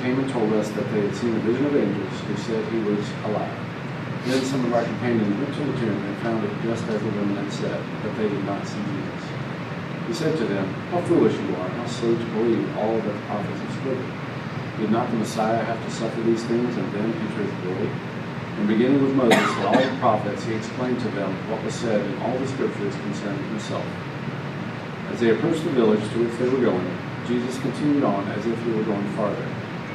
Came 0.00 0.18
and 0.18 0.30
told 0.30 0.50
us 0.54 0.70
that 0.70 0.90
they 0.92 1.02
had 1.04 1.14
seen 1.14 1.36
a 1.36 1.40
vision 1.40 1.66
of 1.66 1.76
angels 1.76 2.20
who 2.24 2.36
said 2.36 2.64
he 2.72 2.78
was 2.88 3.04
alive. 3.28 3.52
Then 4.24 4.44
some 4.44 4.64
of 4.64 4.72
our 4.72 4.84
companions 4.84 5.36
went 5.36 5.52
to 5.52 5.60
the 5.60 5.76
tomb 5.78 6.04
and 6.04 6.16
found 6.24 6.44
it 6.44 6.52
just 6.62 6.88
as 6.88 7.00
the 7.00 7.08
women 7.08 7.36
had 7.36 7.52
said, 7.52 7.84
but 8.02 8.16
they 8.16 8.28
did 8.28 8.44
not 8.44 8.66
see 8.66 8.80
Jesus. 8.80 9.24
He 10.08 10.14
said 10.14 10.38
to 10.38 10.44
them, 10.44 10.64
How 10.88 11.02
foolish 11.02 11.36
you 11.36 11.54
are, 11.56 11.68
how 11.68 11.86
slow 11.86 12.16
to 12.16 12.24
believe 12.32 12.64
all 12.78 12.96
that 12.96 13.12
the 13.12 13.20
prophets 13.28 13.60
have 13.60 13.72
spoken. 13.76 14.12
Did 14.80 14.90
not 14.90 15.10
the 15.10 15.18
Messiah 15.18 15.62
have 15.62 15.84
to 15.84 15.90
suffer 15.90 16.20
these 16.22 16.44
things 16.44 16.76
and 16.76 16.92
then 16.92 17.12
enter 17.12 17.42
his 17.44 17.52
glory? 17.60 17.92
And 18.56 18.68
beginning 18.68 19.04
with 19.04 19.14
Moses 19.14 19.36
and 19.36 19.66
all 19.68 19.76
the 19.76 20.00
prophets, 20.00 20.44
he 20.44 20.54
explained 20.54 21.00
to 21.00 21.08
them 21.12 21.30
what 21.50 21.62
was 21.62 21.74
said 21.74 22.00
in 22.00 22.16
all 22.22 22.38
the 22.38 22.48
scriptures 22.48 22.94
concerning 22.96 23.44
himself. 23.50 23.84
As 25.12 25.20
they 25.20 25.30
approached 25.30 25.64
the 25.64 25.76
village 25.76 26.00
to 26.12 26.24
which 26.24 26.38
they 26.38 26.48
were 26.48 26.64
going, 26.64 26.88
Jesus 27.28 27.60
continued 27.60 28.04
on 28.04 28.26
as 28.32 28.46
if 28.46 28.56
he 28.64 28.72
were 28.72 28.84
going 28.84 29.06
farther. 29.12 29.59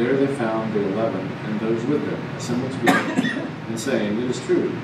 There 0.00 0.16
they 0.16 0.34
found 0.36 0.72
the 0.72 0.80
eleven 0.80 1.20
and 1.20 1.60
those 1.60 1.84
with 1.84 2.02
them 2.06 2.18
assembled 2.34 2.72
together, 2.72 3.46
and 3.68 3.78
saying, 3.78 4.18
It 4.18 4.30
is 4.30 4.40
true, 4.46 4.74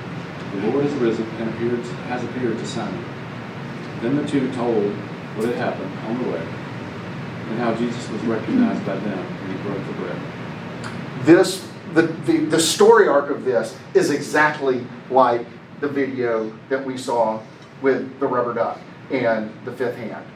the 0.53 0.67
Lord 0.67 0.85
has 0.85 0.93
risen 0.93 1.27
and 1.39 1.49
appeared, 1.49 1.79
has 2.05 2.23
appeared 2.23 2.55
to 2.55 2.65
Simon. 2.67 3.03
Then 4.03 4.15
the 4.15 4.27
two 4.27 4.53
told 4.53 4.93
what 5.33 5.47
had 5.47 5.55
happened 5.55 5.91
on 6.05 6.23
the 6.23 6.29
way, 6.29 6.41
and 7.49 7.57
how 7.57 7.73
Jesus 7.73 8.07
was 8.11 8.21
recognized 8.25 8.85
by 8.85 8.95
them 8.95 9.17
when 9.17 9.57
he 9.57 9.63
broke 9.63 9.87
the 9.87 9.93
bread. 9.93 10.21
This, 11.25 11.67
the, 11.95 12.03
the, 12.31 12.45
the 12.45 12.59
story 12.59 13.07
arc 13.07 13.31
of 13.31 13.43
this 13.43 13.75
is 13.95 14.11
exactly 14.11 14.85
like 15.09 15.47
the 15.79 15.87
video 15.87 16.55
that 16.69 16.85
we 16.85 16.95
saw 16.95 17.41
with 17.81 18.19
the 18.19 18.27
rubber 18.27 18.53
duck 18.53 18.79
and 19.09 19.51
the 19.65 19.71
fifth 19.71 19.95
hand. 19.95 20.27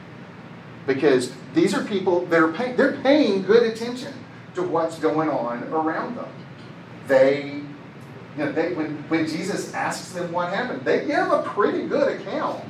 Because 0.88 1.32
these 1.54 1.72
are 1.72 1.84
people, 1.84 2.26
they're, 2.26 2.50
pay, 2.50 2.72
they're 2.72 3.00
paying 3.02 3.42
good 3.44 3.62
attention 3.62 4.12
to 4.54 4.62
what's 4.62 4.98
going 4.98 5.28
on 5.28 5.64
around 5.64 6.16
them. 6.16 6.28
They, 7.06 7.62
you 8.36 8.44
know, 8.44 8.52
they, 8.52 8.74
when, 8.74 8.96
when 9.08 9.26
Jesus 9.26 9.72
asks 9.74 10.12
them 10.12 10.32
what 10.32 10.52
happened, 10.52 10.84
they 10.84 11.06
give 11.06 11.30
a 11.30 11.42
pretty 11.42 11.86
good 11.86 12.20
account 12.20 12.64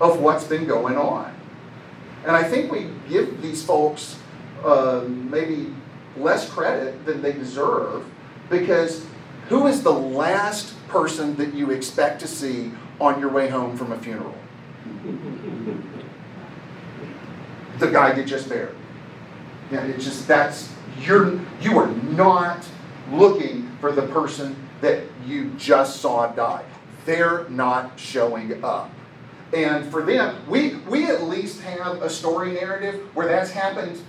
of 0.00 0.20
what's 0.20 0.44
been 0.44 0.66
going 0.66 0.96
on. 0.96 1.34
And 2.24 2.34
I 2.34 2.42
think 2.42 2.72
we 2.72 2.88
give 3.08 3.40
these 3.40 3.64
folks 3.64 4.18
uh, 4.64 5.04
maybe 5.06 5.72
less 6.16 6.48
credit 6.50 7.04
than 7.04 7.22
they 7.22 7.32
deserve 7.32 8.04
because 8.50 9.06
who 9.48 9.66
is 9.66 9.82
the 9.82 9.92
last 9.92 10.74
person 10.88 11.36
that 11.36 11.54
you 11.54 11.70
expect 11.70 12.20
to 12.20 12.26
see 12.26 12.72
on 13.00 13.20
your 13.20 13.30
way 13.30 13.48
home 13.48 13.76
from 13.76 13.92
a 13.92 13.98
funeral? 13.98 14.34
the 17.78 17.90
guy 17.90 18.12
that 18.12 18.26
just 18.26 18.48
buried. 18.48 18.74
Yeah, 19.70 19.84
it 19.84 19.98
just 19.98 20.26
that's 20.26 20.72
you're 21.00 21.40
you 21.60 21.78
are 21.78 21.88
not 21.88 22.66
looking 23.12 23.70
for 23.80 23.92
the 23.92 24.02
person 24.02 24.56
that 24.80 25.04
you 25.26 25.50
just 25.56 26.00
saw 26.00 26.26
die. 26.28 26.64
They're 27.04 27.48
not 27.48 27.98
showing 27.98 28.62
up. 28.64 28.90
And 29.52 29.90
for 29.90 30.02
them, 30.02 30.36
we 30.48 30.76
we 30.88 31.06
at 31.06 31.24
least 31.24 31.60
have 31.62 32.02
a 32.02 32.10
story 32.10 32.52
narrative 32.52 33.08
where 33.14 33.26
that's 33.26 33.50
happened 33.50 34.00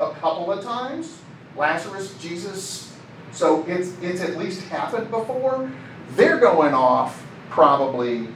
a 0.00 0.10
couple 0.12 0.52
of 0.52 0.62
times. 0.62 1.18
Lazarus, 1.56 2.14
Jesus. 2.18 2.94
So 3.32 3.64
it's 3.66 3.96
it's 4.02 4.20
at 4.20 4.36
least 4.36 4.62
happened 4.68 5.10
before. 5.10 5.70
They're 6.10 6.38
going 6.38 6.74
off 6.74 7.24
probably 7.48 8.28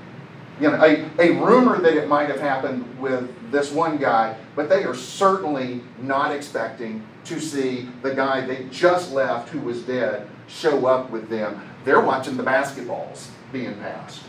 you 0.60 0.70
know, 0.70 0.82
a, 0.82 1.04
a 1.20 1.32
rumor 1.44 1.78
that 1.80 1.94
it 1.94 2.08
might 2.08 2.28
have 2.28 2.40
happened 2.40 2.98
with 2.98 3.30
this 3.50 3.70
one 3.70 3.98
guy, 3.98 4.36
but 4.54 4.68
they 4.68 4.84
are 4.84 4.94
certainly 4.94 5.82
not 6.00 6.32
expecting 6.32 7.06
to 7.24 7.40
see 7.40 7.88
the 8.02 8.14
guy 8.14 8.46
they 8.46 8.64
just 8.70 9.12
left 9.12 9.50
who 9.50 9.60
was 9.60 9.82
dead 9.82 10.28
show 10.48 10.86
up 10.86 11.10
with 11.10 11.28
them. 11.28 11.60
They're 11.84 12.00
watching 12.00 12.36
the 12.36 12.42
basketballs 12.42 13.28
being 13.52 13.74
passed. 13.76 14.22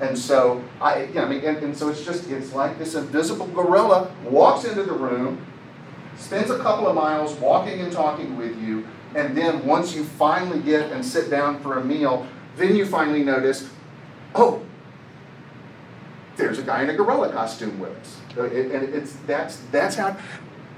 And 0.00 0.16
so 0.16 0.62
I, 0.80 1.04
you 1.04 1.14
know, 1.14 1.24
I 1.24 1.28
mean, 1.28 1.44
and, 1.44 1.56
and 1.58 1.76
so 1.76 1.88
it's 1.88 2.04
just 2.04 2.30
it's 2.30 2.52
like 2.52 2.78
this 2.78 2.94
invisible 2.94 3.46
gorilla 3.48 4.12
walks 4.24 4.64
into 4.64 4.84
the 4.84 4.92
room, 4.92 5.44
spends 6.16 6.50
a 6.50 6.58
couple 6.58 6.86
of 6.86 6.94
miles 6.94 7.34
walking 7.34 7.80
and 7.80 7.92
talking 7.92 8.36
with 8.36 8.56
you, 8.60 8.86
and 9.14 9.36
then 9.36 9.66
once 9.66 9.94
you 9.94 10.04
finally 10.04 10.60
get 10.60 10.92
and 10.92 11.04
sit 11.04 11.30
down 11.30 11.60
for 11.60 11.78
a 11.78 11.84
meal, 11.84 12.26
then 12.56 12.76
you 12.76 12.86
finally 12.86 13.24
notice, 13.24 13.68
oh, 14.34 14.62
there's 16.38 16.58
a 16.58 16.62
guy 16.62 16.82
in 16.82 16.90
a 16.90 16.94
gorilla 16.94 17.30
costume 17.30 17.78
with 17.78 17.90
us. 17.90 18.16
Uh, 18.36 18.44
and 18.44 18.94
it's 18.94 19.12
that's 19.26 19.56
that's 19.70 19.96
how 19.96 20.16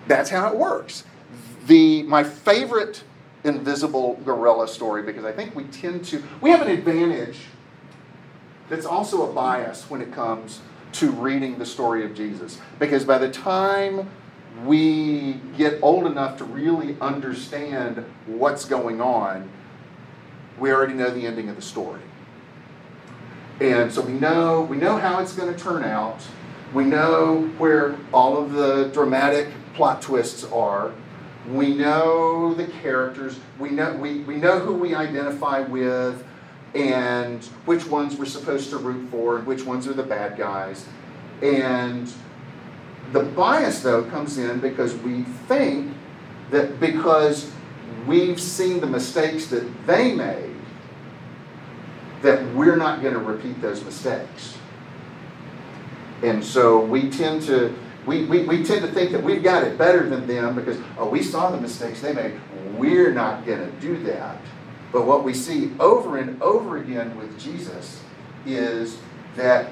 that's 0.08 0.30
how 0.30 0.52
it 0.52 0.56
works. 0.56 1.04
The 1.66 2.02
my 2.04 2.24
favorite 2.24 3.04
invisible 3.44 4.18
gorilla 4.24 4.66
story 4.66 5.02
because 5.02 5.24
I 5.24 5.32
think 5.32 5.54
we 5.54 5.64
tend 5.64 6.04
to 6.06 6.22
we 6.40 6.50
have 6.50 6.62
an 6.62 6.68
advantage 6.68 7.38
that's 8.68 8.86
also 8.86 9.30
a 9.30 9.32
bias 9.32 9.88
when 9.88 10.00
it 10.00 10.12
comes 10.12 10.60
to 10.92 11.10
reading 11.10 11.58
the 11.58 11.66
story 11.66 12.04
of 12.04 12.14
Jesus 12.14 12.58
because 12.78 13.04
by 13.04 13.18
the 13.18 13.30
time 13.30 14.10
we 14.64 15.40
get 15.56 15.78
old 15.82 16.06
enough 16.06 16.36
to 16.38 16.44
really 16.44 16.96
understand 17.00 18.04
what's 18.26 18.64
going 18.64 19.00
on, 19.00 19.48
we 20.58 20.72
already 20.72 20.94
know 20.94 21.10
the 21.10 21.26
ending 21.26 21.48
of 21.48 21.56
the 21.56 21.62
story. 21.62 22.00
And 23.60 23.92
so 23.92 24.00
we 24.00 24.12
know 24.12 24.62
we 24.62 24.78
know 24.78 24.96
how 24.96 25.20
it's 25.20 25.34
going 25.34 25.54
to 25.54 25.58
turn 25.58 25.84
out. 25.84 26.20
We 26.72 26.84
know 26.84 27.50
where 27.58 27.96
all 28.12 28.42
of 28.42 28.52
the 28.52 28.90
dramatic 28.92 29.48
plot 29.74 30.00
twists 30.00 30.44
are. 30.44 30.92
We 31.48 31.74
know 31.74 32.54
the 32.54 32.66
characters. 32.66 33.38
We 33.58 33.70
know 33.70 33.94
we, 33.94 34.20
we 34.20 34.36
know 34.36 34.60
who 34.60 34.74
we 34.74 34.94
identify 34.94 35.60
with 35.60 36.24
and 36.74 37.42
which 37.66 37.86
ones 37.86 38.16
we're 38.16 38.24
supposed 38.26 38.70
to 38.70 38.78
root 38.78 39.10
for 39.10 39.38
and 39.38 39.46
which 39.46 39.64
ones 39.64 39.86
are 39.86 39.92
the 39.92 40.04
bad 40.04 40.38
guys. 40.38 40.86
And 41.42 42.10
the 43.12 43.24
bias 43.24 43.82
though 43.82 44.04
comes 44.04 44.38
in 44.38 44.60
because 44.60 44.94
we 44.96 45.22
think 45.48 45.94
that 46.50 46.80
because 46.80 47.50
we've 48.06 48.40
seen 48.40 48.80
the 48.80 48.86
mistakes 48.86 49.46
that 49.48 49.86
they 49.86 50.14
made 50.14 50.49
that 52.22 52.54
we're 52.54 52.76
not 52.76 53.02
going 53.02 53.14
to 53.14 53.20
repeat 53.20 53.60
those 53.60 53.84
mistakes. 53.84 54.56
And 56.22 56.44
so 56.44 56.80
we 56.80 57.10
tend 57.10 57.42
to 57.42 57.76
we, 58.06 58.24
we, 58.24 58.44
we 58.44 58.64
tend 58.64 58.80
to 58.82 58.90
think 58.90 59.12
that 59.12 59.22
we've 59.22 59.42
got 59.42 59.62
it 59.62 59.76
better 59.76 60.08
than 60.08 60.26
them 60.26 60.54
because 60.54 60.78
oh 60.98 61.08
we 61.08 61.22
saw 61.22 61.50
the 61.50 61.60
mistakes 61.60 62.00
they 62.00 62.12
made. 62.12 62.38
We're 62.76 63.12
not 63.12 63.44
going 63.44 63.60
to 63.60 63.70
do 63.80 64.02
that. 64.04 64.40
But 64.92 65.06
what 65.06 65.22
we 65.22 65.34
see 65.34 65.72
over 65.78 66.18
and 66.18 66.40
over 66.42 66.78
again 66.78 67.16
with 67.16 67.38
Jesus 67.38 68.02
is 68.46 68.98
that 69.36 69.70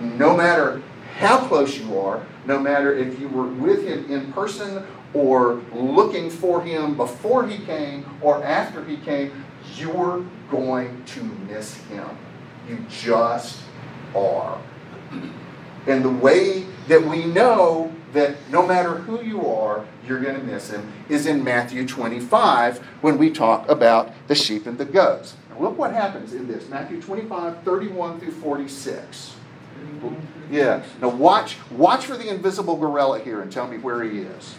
no 0.00 0.36
matter 0.36 0.82
how 1.16 1.46
close 1.46 1.78
you 1.78 1.98
are, 1.98 2.24
no 2.46 2.58
matter 2.58 2.94
if 2.94 3.18
you 3.18 3.28
were 3.28 3.46
with 3.46 3.84
him 3.86 4.10
in 4.10 4.32
person 4.32 4.86
or 5.14 5.62
looking 5.74 6.30
for 6.30 6.62
him 6.62 6.96
before 6.96 7.46
he 7.46 7.64
came 7.64 8.04
or 8.20 8.42
after 8.44 8.84
he 8.84 8.96
came, 8.98 9.41
you're 9.76 10.24
going 10.50 11.04
to 11.04 11.22
miss 11.22 11.74
him. 11.84 12.08
You 12.68 12.84
just 12.88 13.60
are. 14.14 14.60
And 15.86 16.04
the 16.04 16.10
way 16.10 16.66
that 16.88 17.02
we 17.02 17.24
know 17.24 17.92
that 18.12 18.36
no 18.50 18.66
matter 18.66 18.94
who 18.94 19.22
you 19.22 19.46
are, 19.46 19.84
you're 20.06 20.20
going 20.20 20.38
to 20.38 20.42
miss 20.42 20.70
him 20.70 20.92
is 21.08 21.26
in 21.26 21.42
Matthew 21.42 21.86
25 21.86 22.78
when 23.00 23.18
we 23.18 23.30
talk 23.30 23.68
about 23.68 24.12
the 24.28 24.34
sheep 24.34 24.66
and 24.66 24.78
the 24.78 24.84
goats. 24.84 25.36
Now 25.50 25.60
look 25.60 25.78
what 25.78 25.92
happens 25.92 26.34
in 26.34 26.46
this 26.46 26.68
Matthew 26.68 27.00
25, 27.00 27.62
31 27.62 28.20
through 28.20 28.32
46. 28.32 29.36
Yeah. 30.50 30.82
Now 31.00 31.08
watch 31.08 31.56
watch 31.70 32.06
for 32.06 32.16
the 32.16 32.28
invisible 32.28 32.76
gorilla 32.76 33.20
here 33.20 33.40
and 33.40 33.50
tell 33.50 33.66
me 33.66 33.78
where 33.78 34.02
he 34.02 34.20
is. 34.20 34.54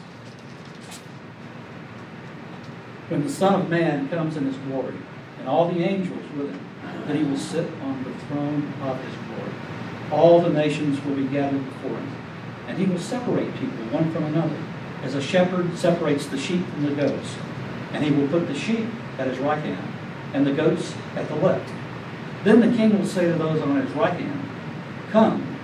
When 3.09 3.23
the 3.23 3.29
Son 3.29 3.61
of 3.61 3.69
Man 3.69 4.07
comes 4.07 4.37
in 4.37 4.45
his 4.45 4.55
glory, 4.57 4.95
and 5.39 5.47
all 5.47 5.69
the 5.69 5.83
angels 5.83 6.23
with 6.37 6.49
him, 6.49 6.59
then 7.05 7.17
he 7.17 7.23
will 7.23 7.37
sit 7.37 7.69
on 7.81 8.03
the 8.03 8.13
throne 8.25 8.73
of 8.81 9.03
his 9.03 9.15
glory. 9.27 9.51
All 10.11 10.39
the 10.39 10.49
nations 10.49 11.03
will 11.03 11.15
be 11.15 11.27
gathered 11.27 11.65
before 11.65 11.97
him, 11.97 12.15
and 12.67 12.77
he 12.77 12.85
will 12.85 12.99
separate 12.99 13.53
people 13.55 13.85
one 13.91 14.11
from 14.13 14.23
another, 14.23 14.57
as 15.03 15.15
a 15.15 15.21
shepherd 15.21 15.77
separates 15.77 16.27
the 16.27 16.37
sheep 16.37 16.65
from 16.67 16.85
the 16.85 16.95
goats. 16.95 17.35
And 17.91 18.03
he 18.05 18.11
will 18.11 18.27
put 18.29 18.47
the 18.47 18.55
sheep 18.55 18.87
at 19.17 19.27
his 19.27 19.37
right 19.37 19.61
hand, 19.61 19.93
and 20.33 20.47
the 20.47 20.53
goats 20.53 20.93
at 21.15 21.27
the 21.27 21.35
left. 21.35 21.69
Then 22.45 22.61
the 22.61 22.75
king 22.75 22.97
will 22.97 23.05
say 23.05 23.25
to 23.25 23.33
those 23.33 23.61
on 23.61 23.75
his 23.85 23.91
right 23.91 24.13
hand, 24.13 24.49
Come, 25.11 25.57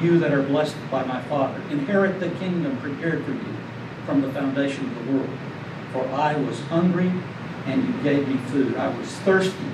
you 0.00 0.18
that 0.18 0.32
are 0.32 0.42
blessed 0.42 0.76
by 0.90 1.04
my 1.04 1.22
Father, 1.22 1.62
inherit 1.70 2.18
the 2.18 2.30
kingdom 2.30 2.78
prepared 2.78 3.24
for 3.24 3.32
you 3.32 3.56
from 4.04 4.22
the 4.22 4.32
foundation 4.32 4.86
of 4.86 5.06
the 5.06 5.12
world. 5.12 5.30
For 5.92 6.06
I 6.08 6.36
was 6.36 6.60
hungry, 6.62 7.12
and 7.66 7.86
you 7.86 8.02
gave 8.02 8.28
me 8.28 8.36
food. 8.48 8.76
I 8.76 8.88
was 8.96 9.08
thirsty, 9.08 9.70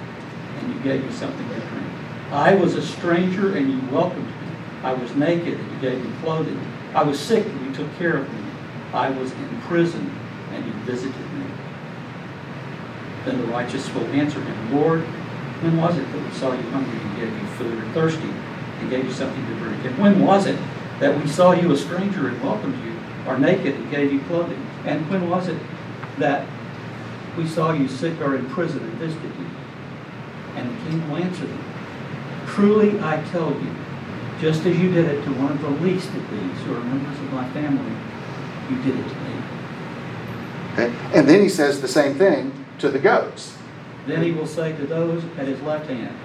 and 0.59 0.75
you 0.75 0.81
gave 0.81 1.05
me 1.05 1.13
something 1.13 1.49
to 1.49 1.55
drink. 1.55 1.87
I 2.33 2.55
was 2.55 2.75
a 2.75 2.83
stranger, 2.83 3.57
and 3.57 3.71
you 3.71 3.81
welcomed 3.95 4.27
me. 4.27 4.33
I 4.83 4.95
was 4.95 5.15
naked, 5.15 5.59
and 5.59 5.73
you 5.73 5.79
gave 5.81 6.03
me 6.05 6.11
clothing. 6.23 6.61
I 6.95 7.03
was 7.03 7.21
sick, 7.21 7.45
and 7.45 7.67
you 7.67 7.75
took 7.75 7.95
care 7.99 8.17
of 8.17 8.33
me. 8.33 8.41
I 8.93 9.11
was 9.11 9.31
in 9.33 9.61
prison, 9.63 10.11
and 10.53 10.65
you 10.65 10.73
visited 10.85 11.15
me. 11.35 11.45
Then 13.25 13.39
the 13.41 13.47
righteous 13.49 13.93
will 13.93 14.07
answer 14.07 14.41
him, 14.41 14.75
Lord, 14.75 15.03
when 15.61 15.77
was 15.77 15.97
it 15.99 16.13
that 16.13 16.23
we 16.23 16.31
saw 16.33 16.53
you 16.53 16.63
hungry 16.71 16.99
and 16.99 17.17
gave 17.17 17.33
you 17.33 17.47
food, 17.57 17.79
or 17.79 17.93
thirsty 17.93 18.31
and 18.81 18.91
gave 18.91 19.05
you 19.05 19.13
something 19.13 19.47
to 19.47 19.55
drink? 19.57 19.85
And 19.85 19.99
when 19.99 20.25
was 20.25 20.47
it 20.47 20.59
that 21.01 21.19
we 21.19 21.27
saw 21.29 21.53
you 21.53 21.73
a 21.73 21.77
stranger 21.77 22.29
and 22.29 22.43
welcomed 22.43 22.83
you, 22.85 22.95
or 23.27 23.39
naked 23.39 23.75
and 23.75 23.91
gave 23.91 24.13
you 24.13 24.21
clothing? 24.21 24.65
And 24.85 25.09
when 25.11 25.29
was 25.29 25.49
it 25.49 25.59
that 26.19 26.49
we 27.37 27.47
saw 27.47 27.73
you 27.73 27.89
sick 27.89 28.21
or 28.21 28.37
in 28.37 28.47
prison 28.47 28.83
and 28.83 28.93
visited 28.95 29.33
you? 29.39 29.47
And 30.57 30.71
the 30.71 30.91
king 30.91 31.11
will 31.11 31.19
answer 31.19 31.47
them, 31.47 31.65
Truly 32.47 32.99
I 33.01 33.23
tell 33.31 33.51
you, 33.51 33.75
just 34.41 34.65
as 34.67 34.79
you 34.79 34.93
did 34.93 35.07
it 35.07 35.25
to 35.25 35.31
one 35.33 35.53
of 35.53 35.61
the 35.61 35.71
least 35.85 36.09
of 36.09 36.31
these 36.31 36.61
who 36.63 36.75
are 36.75 36.81
members 36.81 37.19
of 37.19 37.33
my 37.33 37.49
family, 37.51 37.93
you 38.71 38.83
did 38.83 38.99
it 38.99 39.09
to 39.09 39.15
me. 39.15 39.37
Okay? 40.73 40.95
And 41.15 41.29
then 41.29 41.43
he 41.43 41.49
says 41.49 41.81
the 41.81 41.89
same 41.89 42.15
thing 42.15 42.53
to 42.79 42.91
the 42.91 42.99
goats. 42.99 43.57
Then 44.07 44.23
he 44.23 44.33
will 44.33 44.47
say 44.47 44.77
to 44.77 44.87
those 44.87 45.25
at 45.37 45.49
his 45.49 45.61
left 45.63 45.89
hand, 45.89 46.17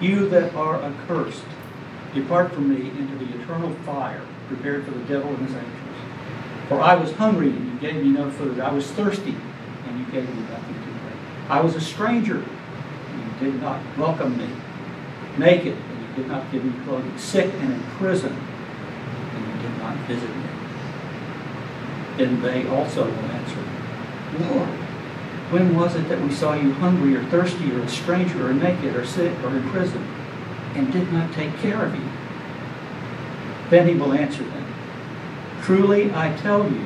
You 0.00 0.28
that 0.28 0.54
are 0.54 0.82
accursed, 0.82 1.44
depart 2.14 2.52
from 2.52 2.68
me 2.68 2.90
into 2.90 3.16
the 3.16 3.40
eternal 3.40 3.72
fire 3.86 4.22
prepared 4.48 4.84
for 4.84 4.90
the 4.92 5.04
devil 5.04 5.30
and 5.30 5.46
his 5.46 5.54
angels. 5.54 5.74
For 6.68 6.80
I 6.80 6.96
was 6.96 7.12
hungry, 7.12 7.50
and 7.50 7.67
gave 7.80 7.96
me 8.02 8.10
no 8.10 8.30
food. 8.30 8.60
I 8.60 8.72
was 8.72 8.90
thirsty, 8.90 9.34
and 9.86 9.98
you 9.98 10.04
gave 10.06 10.28
me 10.28 10.42
nothing 10.42 10.74
to 10.74 10.80
drink. 10.80 11.20
I 11.48 11.60
was 11.60 11.74
a 11.74 11.80
stranger, 11.80 12.36
and 12.42 13.42
you 13.42 13.52
did 13.52 13.60
not 13.60 13.80
welcome 13.96 14.36
me. 14.36 14.48
Naked, 15.36 15.76
and 15.76 16.00
you 16.00 16.22
did 16.22 16.28
not 16.28 16.50
give 16.50 16.64
me 16.64 16.72
clothing. 16.84 17.16
Sick 17.16 17.52
and 17.60 17.72
in 17.72 17.82
prison, 17.98 18.32
and 18.32 19.46
you 19.46 19.68
did 19.68 19.78
not 19.78 19.96
visit 20.06 20.28
me. 20.28 20.48
Then 22.16 22.42
they 22.42 22.66
also 22.68 23.04
will 23.04 23.30
answer, 23.30 23.62
Lord, 24.40 24.68
when 25.50 25.74
was 25.74 25.94
it 25.94 26.08
that 26.08 26.20
we 26.20 26.30
saw 26.30 26.54
you 26.54 26.72
hungry 26.74 27.16
or 27.16 27.24
thirsty 27.26 27.72
or 27.72 27.80
a 27.80 27.88
stranger 27.88 28.48
or 28.48 28.52
naked 28.52 28.94
or 28.94 29.06
sick 29.06 29.32
or 29.44 29.56
in 29.56 29.66
prison 29.70 30.06
and 30.74 30.92
did 30.92 31.10
not 31.10 31.32
take 31.32 31.56
care 31.58 31.82
of 31.82 31.94
you? 31.94 32.06
Then 33.70 33.88
he 33.88 33.94
will 33.94 34.12
answer 34.12 34.42
them, 34.42 34.74
Truly 35.62 36.12
I 36.12 36.36
tell 36.36 36.70
you, 36.70 36.84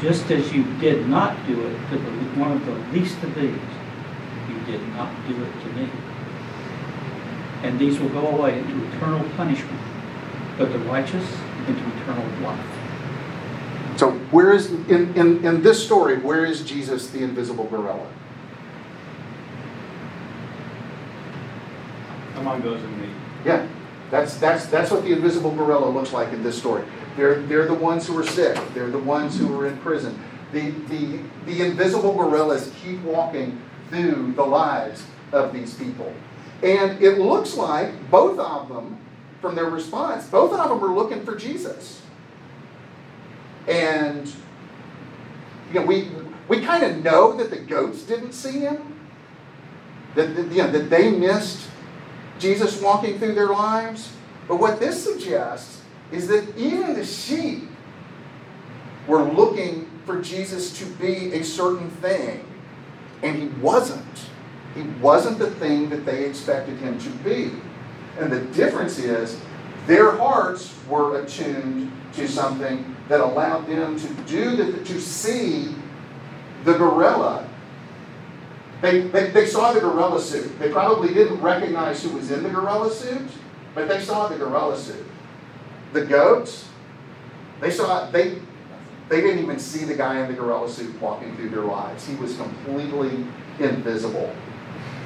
just 0.00 0.30
as 0.30 0.52
you 0.52 0.64
did 0.78 1.08
not 1.08 1.34
do 1.46 1.60
it 1.66 1.90
to 1.90 1.98
the, 1.98 2.10
one 2.38 2.52
of 2.52 2.64
the 2.66 2.74
least 2.92 3.22
of 3.22 3.34
these, 3.34 3.58
you 4.48 4.60
did 4.66 4.86
not 4.90 5.12
do 5.26 5.34
it 5.42 5.52
to 5.62 5.72
me. 5.72 5.88
And 7.62 7.78
these 7.78 7.98
will 7.98 8.10
go 8.10 8.26
away 8.26 8.58
into 8.58 8.84
eternal 8.96 9.28
punishment, 9.36 9.80
but 10.58 10.72
the 10.72 10.78
righteous 10.80 11.26
into 11.66 12.02
eternal 12.02 12.26
life. 12.42 12.66
So 13.96 14.10
where 14.30 14.52
is 14.52 14.70
in, 14.70 15.14
in, 15.16 15.44
in 15.44 15.62
this 15.62 15.84
story, 15.84 16.18
where 16.18 16.44
is 16.44 16.62
Jesus 16.62 17.10
the 17.10 17.22
invisible 17.22 17.64
gorilla? 17.64 18.06
Among 22.36 22.60
those 22.62 22.82
in 22.82 23.00
need. 23.00 23.13
That's 24.14 24.36
that's 24.36 24.66
that's 24.66 24.92
what 24.92 25.02
the 25.02 25.10
invisible 25.10 25.50
gorilla 25.50 25.88
looks 25.88 26.12
like 26.12 26.32
in 26.32 26.44
this 26.44 26.56
story. 26.56 26.84
They're 27.16 27.42
they're 27.42 27.66
the 27.66 27.74
ones 27.74 28.06
who 28.06 28.16
are 28.16 28.24
sick. 28.24 28.56
They're 28.72 28.88
the 28.88 28.96
ones 28.96 29.36
who 29.36 29.52
are 29.58 29.66
in 29.66 29.76
prison. 29.78 30.16
The 30.52 30.70
the 30.70 31.18
the 31.46 31.62
invisible 31.62 32.14
gorillas 32.14 32.72
keep 32.80 33.02
walking 33.02 33.60
through 33.90 34.34
the 34.34 34.44
lives 34.44 35.04
of 35.32 35.52
these 35.52 35.74
people. 35.74 36.14
And 36.62 37.02
it 37.02 37.18
looks 37.18 37.56
like 37.56 38.08
both 38.08 38.38
of 38.38 38.68
them, 38.68 38.98
from 39.40 39.56
their 39.56 39.68
response, 39.68 40.28
both 40.28 40.52
of 40.52 40.68
them 40.68 40.84
are 40.84 40.94
looking 40.94 41.24
for 41.24 41.34
Jesus. 41.34 42.00
And 43.66 44.32
you 45.72 45.80
know, 45.80 45.86
we 45.86 46.08
we 46.46 46.60
kind 46.60 46.84
of 46.84 47.02
know 47.02 47.36
that 47.36 47.50
the 47.50 47.58
goats 47.58 48.04
didn't 48.04 48.34
see 48.34 48.60
him. 48.60 48.96
That, 50.14 50.36
that, 50.36 50.52
you 50.52 50.58
know, 50.58 50.70
that 50.70 50.88
they 50.88 51.10
missed 51.10 51.68
Jesus 52.38 52.80
walking 52.80 53.18
through 53.18 53.34
their 53.34 53.48
lives. 53.48 54.12
But 54.48 54.56
what 54.56 54.80
this 54.80 55.02
suggests 55.02 55.82
is 56.12 56.28
that 56.28 56.56
even 56.56 56.94
the 56.94 57.04
sheep 57.04 57.68
were 59.06 59.22
looking 59.22 59.90
for 60.04 60.20
Jesus 60.20 60.78
to 60.78 60.86
be 60.86 61.32
a 61.32 61.42
certain 61.42 61.90
thing, 61.90 62.44
and 63.22 63.36
he 63.36 63.48
wasn't. 63.60 64.04
He 64.74 64.82
wasn't 65.00 65.38
the 65.38 65.50
thing 65.50 65.88
that 65.90 66.04
they 66.04 66.24
expected 66.24 66.78
him 66.78 66.98
to 66.98 67.10
be. 67.10 67.52
And 68.18 68.30
the 68.30 68.40
difference 68.56 68.98
is 68.98 69.40
their 69.86 70.12
hearts 70.12 70.74
were 70.88 71.20
attuned 71.20 71.92
to 72.14 72.28
something 72.28 72.96
that 73.08 73.20
allowed 73.20 73.66
them 73.66 73.98
to 73.98 74.08
do 74.24 74.56
the, 74.56 74.84
to 74.84 75.00
see 75.00 75.74
the 76.64 76.74
gorilla 76.74 77.48
they, 78.84 79.00
they, 79.00 79.30
they 79.30 79.46
saw 79.46 79.72
the 79.72 79.80
gorilla 79.80 80.20
suit. 80.20 80.58
They 80.58 80.70
probably 80.70 81.14
didn't 81.14 81.40
recognize 81.40 82.02
who 82.02 82.10
was 82.10 82.30
in 82.30 82.42
the 82.42 82.50
gorilla 82.50 82.92
suit, 82.92 83.30
but 83.74 83.88
they 83.88 84.00
saw 84.00 84.28
the 84.28 84.36
gorilla 84.36 84.76
suit. 84.76 85.06
The 85.94 86.04
goats, 86.04 86.68
they 87.60 87.70
saw 87.70 88.10
they 88.10 88.40
they 89.08 89.20
didn't 89.20 89.42
even 89.42 89.58
see 89.58 89.84
the 89.84 89.94
guy 89.94 90.20
in 90.20 90.28
the 90.28 90.34
gorilla 90.34 90.68
suit 90.68 91.00
walking 91.00 91.34
through 91.36 91.50
their 91.50 91.64
lives. 91.64 92.06
He 92.06 92.14
was 92.16 92.36
completely 92.36 93.24
invisible 93.58 94.34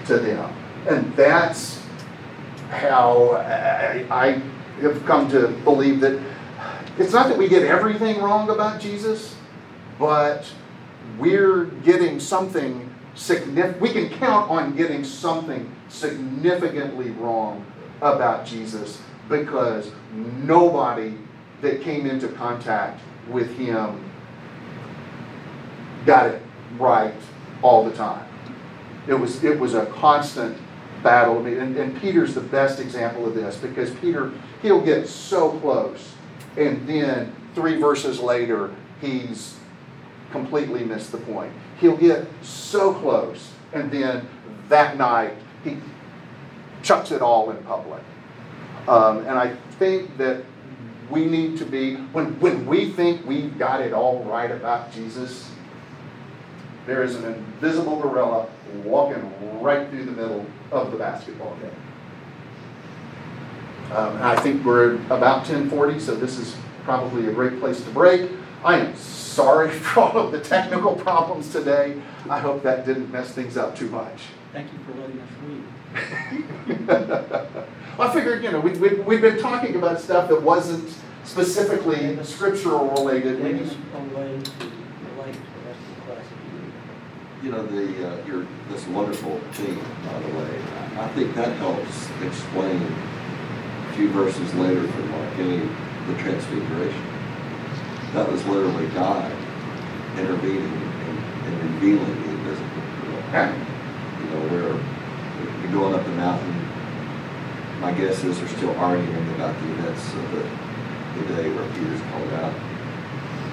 to 0.06 0.18
them. 0.18 0.52
And 0.88 1.14
that's 1.14 1.80
how 2.70 3.32
I, 3.32 4.06
I 4.10 4.42
have 4.80 5.04
come 5.04 5.30
to 5.30 5.48
believe 5.64 6.00
that 6.00 6.20
it's 6.98 7.12
not 7.12 7.28
that 7.28 7.38
we 7.38 7.48
get 7.48 7.62
everything 7.62 8.20
wrong 8.20 8.50
about 8.50 8.80
Jesus, 8.80 9.36
but 9.98 10.50
we're 11.18 11.66
getting 11.84 12.18
something 12.18 12.87
significant, 13.18 13.80
we 13.80 13.90
can 13.90 14.08
count 14.18 14.50
on 14.50 14.76
getting 14.76 15.04
something 15.04 15.70
significantly 15.88 17.10
wrong 17.10 17.66
about 18.00 18.46
Jesus 18.46 19.02
because 19.28 19.90
nobody 20.12 21.14
that 21.60 21.82
came 21.82 22.06
into 22.06 22.28
contact 22.28 23.00
with 23.28 23.54
him 23.56 24.04
got 26.06 26.26
it 26.26 26.40
right 26.78 27.14
all 27.60 27.84
the 27.84 27.92
time. 27.92 28.26
It 29.08 29.14
was, 29.14 29.42
it 29.42 29.58
was 29.58 29.74
a 29.74 29.86
constant 29.86 30.56
battle. 31.02 31.44
And, 31.44 31.76
and 31.76 32.00
Peter's 32.00 32.34
the 32.34 32.40
best 32.40 32.78
example 32.78 33.26
of 33.26 33.34
this 33.34 33.56
because 33.56 33.90
Peter, 33.96 34.32
he'll 34.62 34.84
get 34.84 35.08
so 35.08 35.58
close. 35.58 36.14
And 36.56 36.88
then 36.88 37.34
three 37.54 37.80
verses 37.80 38.20
later, 38.20 38.70
he's 39.00 39.56
completely 40.30 40.84
missed 40.84 41.10
the 41.10 41.18
point. 41.18 41.52
He'll 41.80 41.96
get 41.96 42.26
so 42.42 42.92
close, 42.94 43.52
and 43.72 43.90
then 43.90 44.28
that 44.68 44.96
night, 44.96 45.34
he 45.64 45.78
chucks 46.82 47.10
it 47.10 47.22
all 47.22 47.50
in 47.50 47.56
public. 47.64 48.02
Um, 48.86 49.18
and 49.18 49.30
I 49.30 49.54
think 49.78 50.16
that 50.16 50.44
we 51.10 51.26
need 51.26 51.58
to 51.58 51.64
be, 51.64 51.96
when, 51.96 52.38
when 52.40 52.66
we 52.66 52.90
think 52.90 53.26
we've 53.26 53.58
got 53.58 53.80
it 53.80 53.92
all 53.92 54.24
right 54.24 54.50
about 54.50 54.92
Jesus, 54.92 55.50
there 56.86 57.02
is 57.02 57.16
an 57.16 57.24
invisible 57.26 58.00
gorilla 58.00 58.48
walking 58.84 59.60
right 59.60 59.88
through 59.90 60.04
the 60.04 60.12
middle 60.12 60.46
of 60.70 60.90
the 60.90 60.96
basketball 60.96 61.54
game. 61.56 61.70
Um, 63.92 64.22
I 64.22 64.36
think 64.36 64.64
we're 64.64 64.96
about 65.06 65.48
1040, 65.48 66.00
so 66.00 66.14
this 66.14 66.38
is 66.38 66.56
probably 66.84 67.28
a 67.28 67.32
great 67.32 67.58
place 67.58 67.82
to 67.82 67.90
break. 67.90 68.30
I 68.64 68.78
am 68.78 68.96
sorry 68.96 69.70
for 69.78 70.00
all 70.00 70.18
of 70.18 70.32
the 70.32 70.40
technical 70.40 70.94
problems 70.94 71.52
today. 71.52 72.00
I 72.28 72.38
hope 72.40 72.62
that 72.62 72.84
didn't 72.84 73.10
mess 73.10 73.32
things 73.32 73.56
up 73.56 73.76
too 73.76 73.88
much. 73.88 74.20
Thank 74.52 74.68
you 74.72 74.78
for 74.84 74.94
letting 75.00 75.20
us 75.20 75.28
read. 75.46 75.64
I 77.98 78.12
figured, 78.12 78.44
you 78.44 78.52
know, 78.52 78.60
we, 78.60 78.72
we, 78.72 79.00
we've 79.00 79.20
been 79.20 79.40
talking 79.40 79.76
about 79.76 80.00
stuff 80.00 80.28
that 80.28 80.42
wasn't 80.42 80.92
specifically 81.24 82.22
scriptural 82.24 82.90
related. 82.90 83.38
Give 83.42 83.66
us 83.66 83.74
a 83.94 83.98
way 84.16 84.28
to 84.28 84.40
relate 84.40 84.42
to 84.50 84.60
the 84.60 85.66
rest 85.66 85.80
of 85.80 85.96
the 85.96 86.00
class. 86.06 86.24
You 87.42 87.50
know, 87.50 87.66
the, 87.66 88.08
uh, 88.08 88.26
your, 88.26 88.46
this 88.70 88.86
wonderful 88.88 89.40
theme, 89.52 89.80
by 90.04 90.18
the 90.20 90.38
way, 90.38 90.60
I 90.72 90.88
I 90.98 91.08
think 91.10 91.32
that 91.36 91.56
helps 91.58 92.08
explain 92.22 92.82
a 92.82 93.92
few 93.94 94.08
verses 94.10 94.52
later 94.54 94.86
from 94.88 95.10
Mark 95.12 95.38
8, 95.38 95.62
the 96.08 96.14
transfiguration. 96.22 97.07
That 98.14 98.30
was 98.30 98.44
literally 98.46 98.88
God 98.88 99.30
intervening 100.16 100.64
and, 100.64 101.18
and 101.46 101.74
revealing 101.74 102.22
the 102.22 102.28
invisible. 102.30 102.82
You 103.28 104.24
know, 104.30 104.40
where 104.48 104.72
you're 105.62 105.72
going 105.72 105.94
up 105.94 106.04
the 106.04 106.12
mountain, 106.12 106.68
my 107.80 107.92
guess 107.92 108.24
is 108.24 108.38
they're 108.38 108.48
still 108.48 108.74
arguing 108.76 109.28
about 109.34 109.54
the 109.60 109.70
events 109.72 110.12
of 110.14 110.32
the, 110.32 111.20
the 111.20 111.34
day 111.36 111.50
where 111.52 111.68
Peter's 111.74 112.00
called 112.10 112.32
out. 112.40 112.54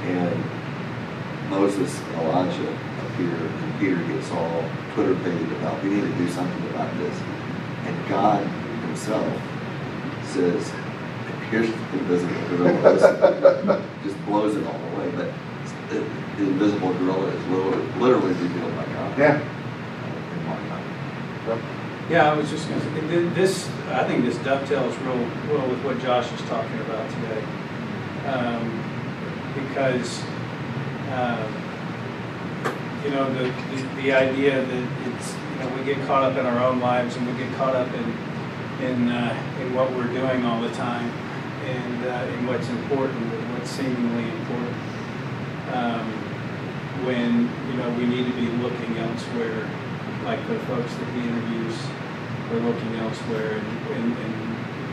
And 0.06 1.50
Moses, 1.50 2.02
Elijah 2.16 2.72
appear, 3.06 3.36
and 3.36 3.80
Peter 3.80 4.02
gets 4.08 4.32
all 4.32 4.64
Twitter 4.94 5.12
about 5.12 5.84
we 5.84 5.90
need 5.90 6.02
to 6.02 6.18
do 6.18 6.30
something 6.30 6.70
about 6.70 6.96
this. 6.98 7.20
And 7.86 8.08
God 8.08 8.46
Himself 8.88 9.28
says, 10.24 10.72
"Here's 11.52 11.68
the 11.70 11.98
invisible 12.00 12.34
gorilla." 12.58 12.94
Listen, 12.94 13.84
Just 14.04 14.26
blows 14.26 14.56
it 14.56 14.66
all 14.68 14.80
away. 14.94 15.12
But 15.16 15.32
the, 15.90 16.00
the 16.38 16.44
invisible 16.52 16.94
gorilla 16.94 17.28
is 17.28 17.46
literally, 17.48 17.86
literally 18.00 18.34
revealed 18.34 18.76
by 18.76 18.86
God. 18.86 19.18
Yeah. 19.18 19.42
In 19.42 20.46
Mark. 20.46 21.60
Yeah, 22.10 22.32
I 22.32 22.36
was 22.36 22.50
just 22.50 22.68
going 22.70 22.80
to 22.82 22.86
say, 23.10 23.24
this, 23.34 23.68
I 23.90 24.04
think 24.04 24.26
this 24.26 24.38
dovetails 24.40 24.96
real 25.00 25.18
well 25.50 25.68
with 25.68 25.84
what 25.84 26.00
Josh 26.02 26.32
is 26.32 26.42
talking 26.42 26.80
about 26.82 27.10
today. 27.10 27.44
Um, 28.28 28.82
Because, 29.56 30.22
um, 31.14 31.48
you 33.04 33.10
know, 33.12 33.32
the, 33.34 33.44
the- 33.74 34.02
the 34.02 34.12
idea 34.14 34.64
that 34.66 34.88
it's, 35.08 35.34
you 35.34 35.60
know, 35.60 35.70
we 35.78 35.84
get 35.86 36.06
caught 36.06 36.24
up 36.24 36.38
in 36.38 36.46
our 36.46 36.60
own 36.64 36.80
lives 36.82 37.16
and 37.16 37.26
we 37.26 37.34
get 37.42 37.52
caught 37.56 37.76
up 37.76 37.88
in, 37.94 38.86
in, 38.86 39.10
uh, 39.10 39.34
in 39.62 39.74
what 39.74 39.90
we're 39.94 40.12
doing 40.14 40.46
all 40.46 40.62
the 40.62 40.70
time 40.72 41.10
and 41.66 42.06
uh, 42.06 42.34
in 42.38 42.48
what's 42.48 42.70
important 42.70 43.34
and 43.34 43.54
what's 43.54 43.70
seemingly 43.72 44.30
important. 44.40 44.78
Um, 45.74 46.06
when, 47.04 47.50
you 47.70 47.76
know, 47.78 47.90
we 47.98 48.06
need 48.06 48.26
to 48.26 48.36
be 48.38 48.48
looking 48.64 48.98
elsewhere, 48.98 49.68
like 50.24 50.40
the 50.48 50.60
folks 50.70 50.94
that 50.96 51.08
he 51.14 51.28
interviews 51.28 51.76
are 52.52 52.60
looking 52.62 52.96
elsewhere, 52.96 53.58
and, 53.58 53.68
and, 53.98 54.18
and, 54.18 54.36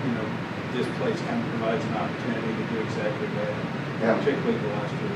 you 0.05 0.13
know, 0.17 0.27
this 0.73 0.89
place 0.99 1.21
kind 1.29 1.39
of 1.41 1.49
provides 1.51 1.85
an 1.85 1.95
opportunity 1.95 2.49
to 2.49 2.65
do 2.75 2.81
exactly 2.81 3.27
that, 3.29 3.55
Yeah. 4.01 4.19
particularly 4.19 4.59
the 4.59 4.69
last 4.69 4.93
year. 4.93 5.11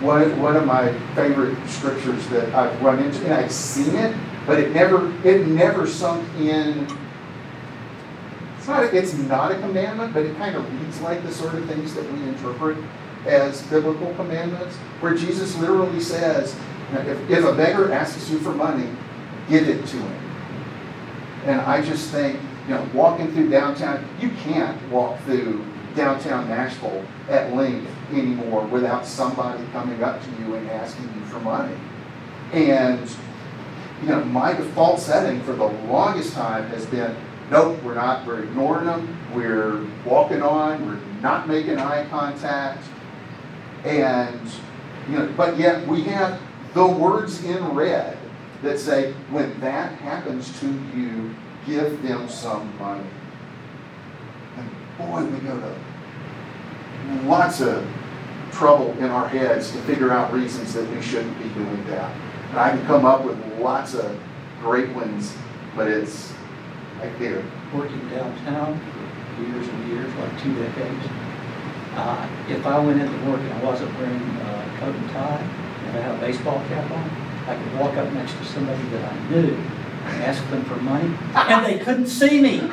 One, 0.00 0.40
one 0.40 0.56
of 0.56 0.66
my 0.66 0.92
favorite 1.14 1.56
scriptures 1.68 2.26
that 2.28 2.54
I've 2.54 2.80
run 2.80 3.00
into, 3.00 3.24
and 3.24 3.34
I've 3.34 3.52
seen 3.52 3.94
it, 3.96 4.16
but 4.46 4.58
it 4.58 4.72
never, 4.72 5.12
it 5.24 5.46
never 5.46 5.86
sunk 5.86 6.24
in. 6.38 6.86
It's 8.70 8.92
not, 8.92 8.94
a- 8.94 8.96
it's 8.96 9.14
not 9.28 9.52
a 9.52 9.54
commandment, 9.56 10.14
but 10.14 10.24
it 10.24 10.36
kind 10.36 10.54
of 10.54 10.80
reads 10.80 11.00
like 11.00 11.22
the 11.24 11.32
sort 11.32 11.54
of 11.54 11.66
things 11.68 11.92
that 11.94 12.04
we 12.12 12.22
interpret 12.22 12.78
as 13.26 13.62
biblical 13.62 14.14
commandments, 14.14 14.76
where 15.00 15.14
Jesus 15.14 15.56
literally 15.58 16.00
says, 16.00 16.54
if, 16.92 17.30
if 17.30 17.44
a 17.44 17.52
beggar 17.52 17.92
asks 17.92 18.30
you 18.30 18.38
for 18.38 18.52
money, 18.54 18.88
give 19.48 19.68
it 19.68 19.84
to 19.86 19.96
him. 19.96 20.22
And 21.46 21.60
I 21.60 21.82
just 21.82 22.10
think, 22.10 22.38
you 22.68 22.74
know, 22.74 22.88
walking 22.94 23.32
through 23.32 23.50
downtown, 23.50 24.06
you 24.20 24.30
can't 24.42 24.80
walk 24.90 25.20
through 25.24 25.64
downtown 25.96 26.48
Nashville 26.48 27.04
at 27.28 27.52
length 27.54 27.90
anymore 28.12 28.64
without 28.66 29.04
somebody 29.04 29.64
coming 29.72 30.02
up 30.02 30.22
to 30.22 30.30
you 30.42 30.54
and 30.54 30.70
asking 30.70 31.04
you 31.14 31.24
for 31.26 31.40
money. 31.40 31.76
And, 32.52 33.10
you 34.02 34.08
know, 34.08 34.24
my 34.26 34.52
default 34.52 35.00
setting 35.00 35.42
for 35.42 35.52
the 35.52 35.66
longest 35.66 36.34
time 36.34 36.68
has 36.68 36.86
been, 36.86 37.16
nope, 37.50 37.82
we're 37.82 37.94
not, 37.94 38.26
we're 38.26 38.44
ignoring 38.44 38.86
them, 38.86 39.18
we're 39.34 39.84
walking 40.04 40.42
on, 40.42 40.86
we're 40.86 41.20
not 41.20 41.48
making 41.48 41.78
eye 41.78 42.06
contact. 42.08 42.82
And, 43.84 44.40
you 45.08 45.18
know, 45.18 45.32
but 45.36 45.58
yet 45.58 45.86
we 45.86 46.02
have 46.04 46.40
the 46.74 46.86
words 46.86 47.44
in 47.44 47.62
red 47.74 48.16
that 48.62 48.78
say, 48.78 49.12
when 49.30 49.58
that 49.60 49.92
happens 49.98 50.58
to 50.60 50.66
you, 50.94 51.34
give 51.66 52.02
them 52.02 52.28
some 52.28 52.76
money. 52.78 53.06
And 54.56 54.70
boy, 54.98 55.24
we 55.24 55.38
go 55.40 55.58
to 55.58 55.74
lots 57.26 57.60
of 57.60 57.86
trouble 58.52 58.90
in 58.98 59.04
our 59.04 59.28
heads 59.28 59.72
to 59.72 59.78
figure 59.82 60.10
out 60.10 60.32
reasons 60.32 60.74
that 60.74 60.88
we 60.90 61.00
shouldn't 61.00 61.36
be 61.38 61.48
doing 61.50 61.84
that. 61.86 62.14
And 62.50 62.58
I 62.58 62.70
can 62.70 62.84
come 62.86 63.04
up 63.04 63.24
with 63.24 63.38
lots 63.58 63.94
of 63.94 64.18
great 64.60 64.90
ones, 64.90 65.34
but 65.74 65.88
it's 65.88 66.32
right 67.00 67.18
there. 67.18 67.42
working 67.74 68.08
downtown 68.10 68.78
for 69.36 69.42
years 69.42 69.68
and 69.68 69.88
years, 69.88 70.12
like 70.16 70.42
two 70.42 70.54
decades. 70.54 71.06
Uh, 71.94 72.28
If 72.48 72.66
I 72.66 72.78
went 72.80 73.00
into 73.00 73.16
work 73.30 73.40
and 73.40 73.52
I 73.52 73.64
wasn't 73.64 73.92
wearing 73.98 74.20
a 74.20 74.76
coat 74.80 74.94
and 74.94 75.10
tie, 75.10 75.40
and 75.86 75.98
I 75.98 76.00
had 76.00 76.14
a 76.14 76.18
baseball 76.18 76.60
cap 76.68 76.90
on, 76.90 77.10
I 77.48 77.56
could 77.56 77.78
walk 77.80 77.96
up 77.96 78.12
next 78.12 78.32
to 78.38 78.44
somebody 78.44 78.82
that 78.90 79.12
I 79.12 79.28
knew 79.30 79.54
and 80.04 80.22
ask 80.24 80.48
them 80.50 80.64
for 80.64 80.76
money, 80.76 81.10
and 81.34 81.64
they 81.66 81.78
couldn't 81.78 82.06
see 82.06 82.40
me. 82.40 82.60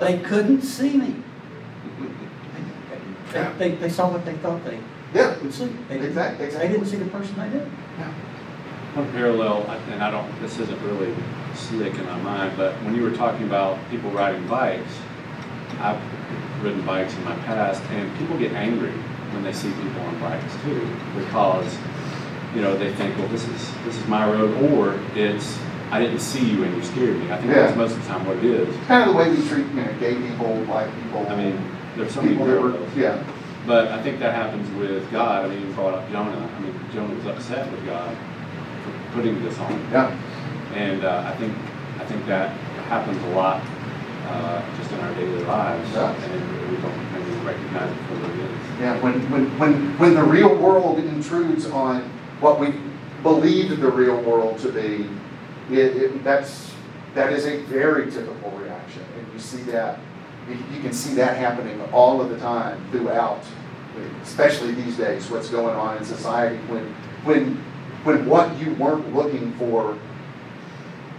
They 0.00 0.18
couldn't 0.18 0.62
see 0.62 0.96
me. 0.96 1.14
They, 3.32 3.46
they, 3.58 3.70
they 3.76 3.88
saw 3.88 4.10
what 4.10 4.24
they 4.24 4.34
thought 4.34 4.64
they 4.64 4.78
Yeah, 5.14 5.38
would 5.40 5.54
see. 5.54 5.66
They 5.88 5.94
didn't- 5.94 6.06
exactly. 6.08 6.46
They 6.46 6.68
didn't 6.68 6.86
see 6.86 6.96
the 6.96 7.04
person 7.06 7.36
they 7.36 7.48
did. 7.50 7.66
One 8.94 9.10
parallel, 9.12 9.62
and 9.92 10.02
I 10.02 10.10
don't, 10.10 10.40
this 10.42 10.58
isn't 10.58 10.82
really 10.82 11.14
slick 11.54 11.94
in 11.94 12.04
my 12.06 12.20
mind, 12.22 12.56
but 12.56 12.74
when 12.82 12.92
you 12.94 13.02
were 13.02 13.12
talking 13.12 13.46
about 13.46 13.78
people 13.88 14.10
riding 14.10 14.44
bikes, 14.48 14.98
I've 15.78 16.00
ridden 16.60 16.84
bikes 16.84 17.14
in 17.14 17.24
my 17.24 17.36
past, 17.36 17.82
and 17.90 18.18
people 18.18 18.36
get 18.36 18.52
angry 18.52 18.90
when 19.30 19.44
they 19.44 19.52
see 19.52 19.70
people 19.70 20.00
on 20.02 20.18
bikes 20.18 20.52
too, 20.64 20.84
because, 21.16 21.72
you 22.52 22.62
know, 22.62 22.76
they 22.76 22.92
think, 22.94 23.16
well, 23.16 23.28
this 23.28 23.46
is, 23.46 23.72
this 23.84 23.96
is 23.96 24.06
my 24.08 24.28
road, 24.28 24.60
or 24.72 24.98
it's, 25.14 25.56
I 25.92 26.00
didn't 26.00 26.18
see 26.18 26.44
you 26.50 26.64
and 26.64 26.76
you 26.76 26.82
scared 26.82 27.16
me. 27.16 27.30
I 27.30 27.38
think 27.38 27.52
that's 27.52 27.76
most 27.76 27.92
of 27.92 28.02
the 28.02 28.08
time 28.08 28.26
what 28.26 28.38
it 28.38 28.44
is. 28.44 28.76
kind 28.86 29.08
of 29.08 29.14
the 29.14 29.18
way 29.18 29.30
we 29.30 29.36
treat, 29.48 29.66
you 29.68 29.82
know, 29.84 29.96
gay 30.00 30.16
people, 30.16 30.64
black 30.64 30.92
people. 31.00 31.28
I 31.28 31.36
mean, 31.36 31.64
there's 31.96 32.12
so 32.12 32.22
many 32.22 32.34
people 32.34 32.46
that 32.46 32.60
were, 32.60 32.70
parallels. 32.72 32.96
yeah, 32.96 33.24
But 33.68 33.88
I 33.88 34.02
think 34.02 34.18
that 34.18 34.34
happens 34.34 34.68
with 34.76 35.08
God. 35.12 35.44
I 35.44 35.48
mean, 35.48 35.64
you 35.68 35.72
brought 35.74 35.94
up 35.94 36.10
Jonah. 36.10 36.50
I 36.56 36.58
mean, 36.60 36.74
Jonah 36.92 37.14
was 37.14 37.26
upset 37.26 37.70
with 37.70 37.84
God 37.86 38.16
putting 39.12 39.42
this 39.42 39.58
on 39.58 39.72
yeah. 39.90 40.10
And 40.74 41.04
uh, 41.04 41.24
I 41.26 41.36
think, 41.36 41.52
I 41.98 42.04
think 42.04 42.26
that 42.26 42.50
happens 42.86 43.20
a 43.24 43.30
lot, 43.30 43.60
uh, 44.26 44.76
just 44.76 44.92
in 44.92 45.00
our 45.00 45.14
daily 45.14 45.42
lives. 45.44 45.90
Yeah. 45.92 46.14
And 46.14 46.70
we 46.70 46.76
don't 46.76 47.12
maybe 47.12 47.44
recognize 47.44 47.90
it 47.90 48.02
for 48.06 48.14
what 48.14 48.30
it 48.30 48.38
is. 48.38 48.80
Yeah, 48.80 49.00
when, 49.02 49.30
when, 49.30 49.58
when, 49.58 49.98
when 49.98 50.14
the 50.14 50.22
real 50.22 50.56
world 50.56 50.98
intrudes 50.98 51.66
on 51.66 52.02
what 52.40 52.60
we 52.60 52.72
believed 53.22 53.80
the 53.80 53.90
real 53.90 54.20
world 54.22 54.58
to 54.60 54.70
be, 54.72 55.08
it, 55.74 55.96
it, 55.96 56.24
that's, 56.24 56.72
that 57.14 57.32
is 57.32 57.46
a 57.46 57.62
very 57.64 58.10
typical 58.10 58.50
reaction. 58.52 59.02
And 59.18 59.32
you 59.32 59.38
see 59.38 59.62
that, 59.64 59.98
you, 60.48 60.56
you 60.72 60.80
can 60.80 60.92
see 60.92 61.14
that 61.14 61.36
happening 61.36 61.80
all 61.92 62.20
of 62.20 62.30
the 62.30 62.38
time 62.38 62.80
throughout, 62.90 63.42
especially 64.22 64.72
these 64.72 64.96
days, 64.96 65.28
what's 65.30 65.50
going 65.50 65.74
on 65.74 65.98
in 65.98 66.04
society. 66.04 66.56
When, 66.68 66.84
when, 67.24 67.62
when 68.04 68.26
what 68.26 68.58
you 68.58 68.74
weren't 68.74 69.14
looking 69.14 69.52
for 69.52 69.98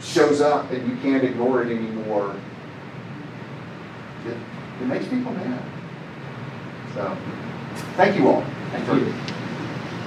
shows 0.01 0.41
up 0.41 0.71
and 0.71 0.88
you 0.89 0.97
can't 0.97 1.23
ignore 1.23 1.63
it 1.63 1.75
anymore, 1.75 2.36
it, 4.25 4.38
it 4.82 4.86
makes 4.88 5.07
people 5.07 5.32
mad. 5.34 5.61
So, 6.93 7.17
thank 7.95 8.17
you 8.17 8.27
all. 8.29 8.43
Thank 8.71 8.88
you. 8.88 9.30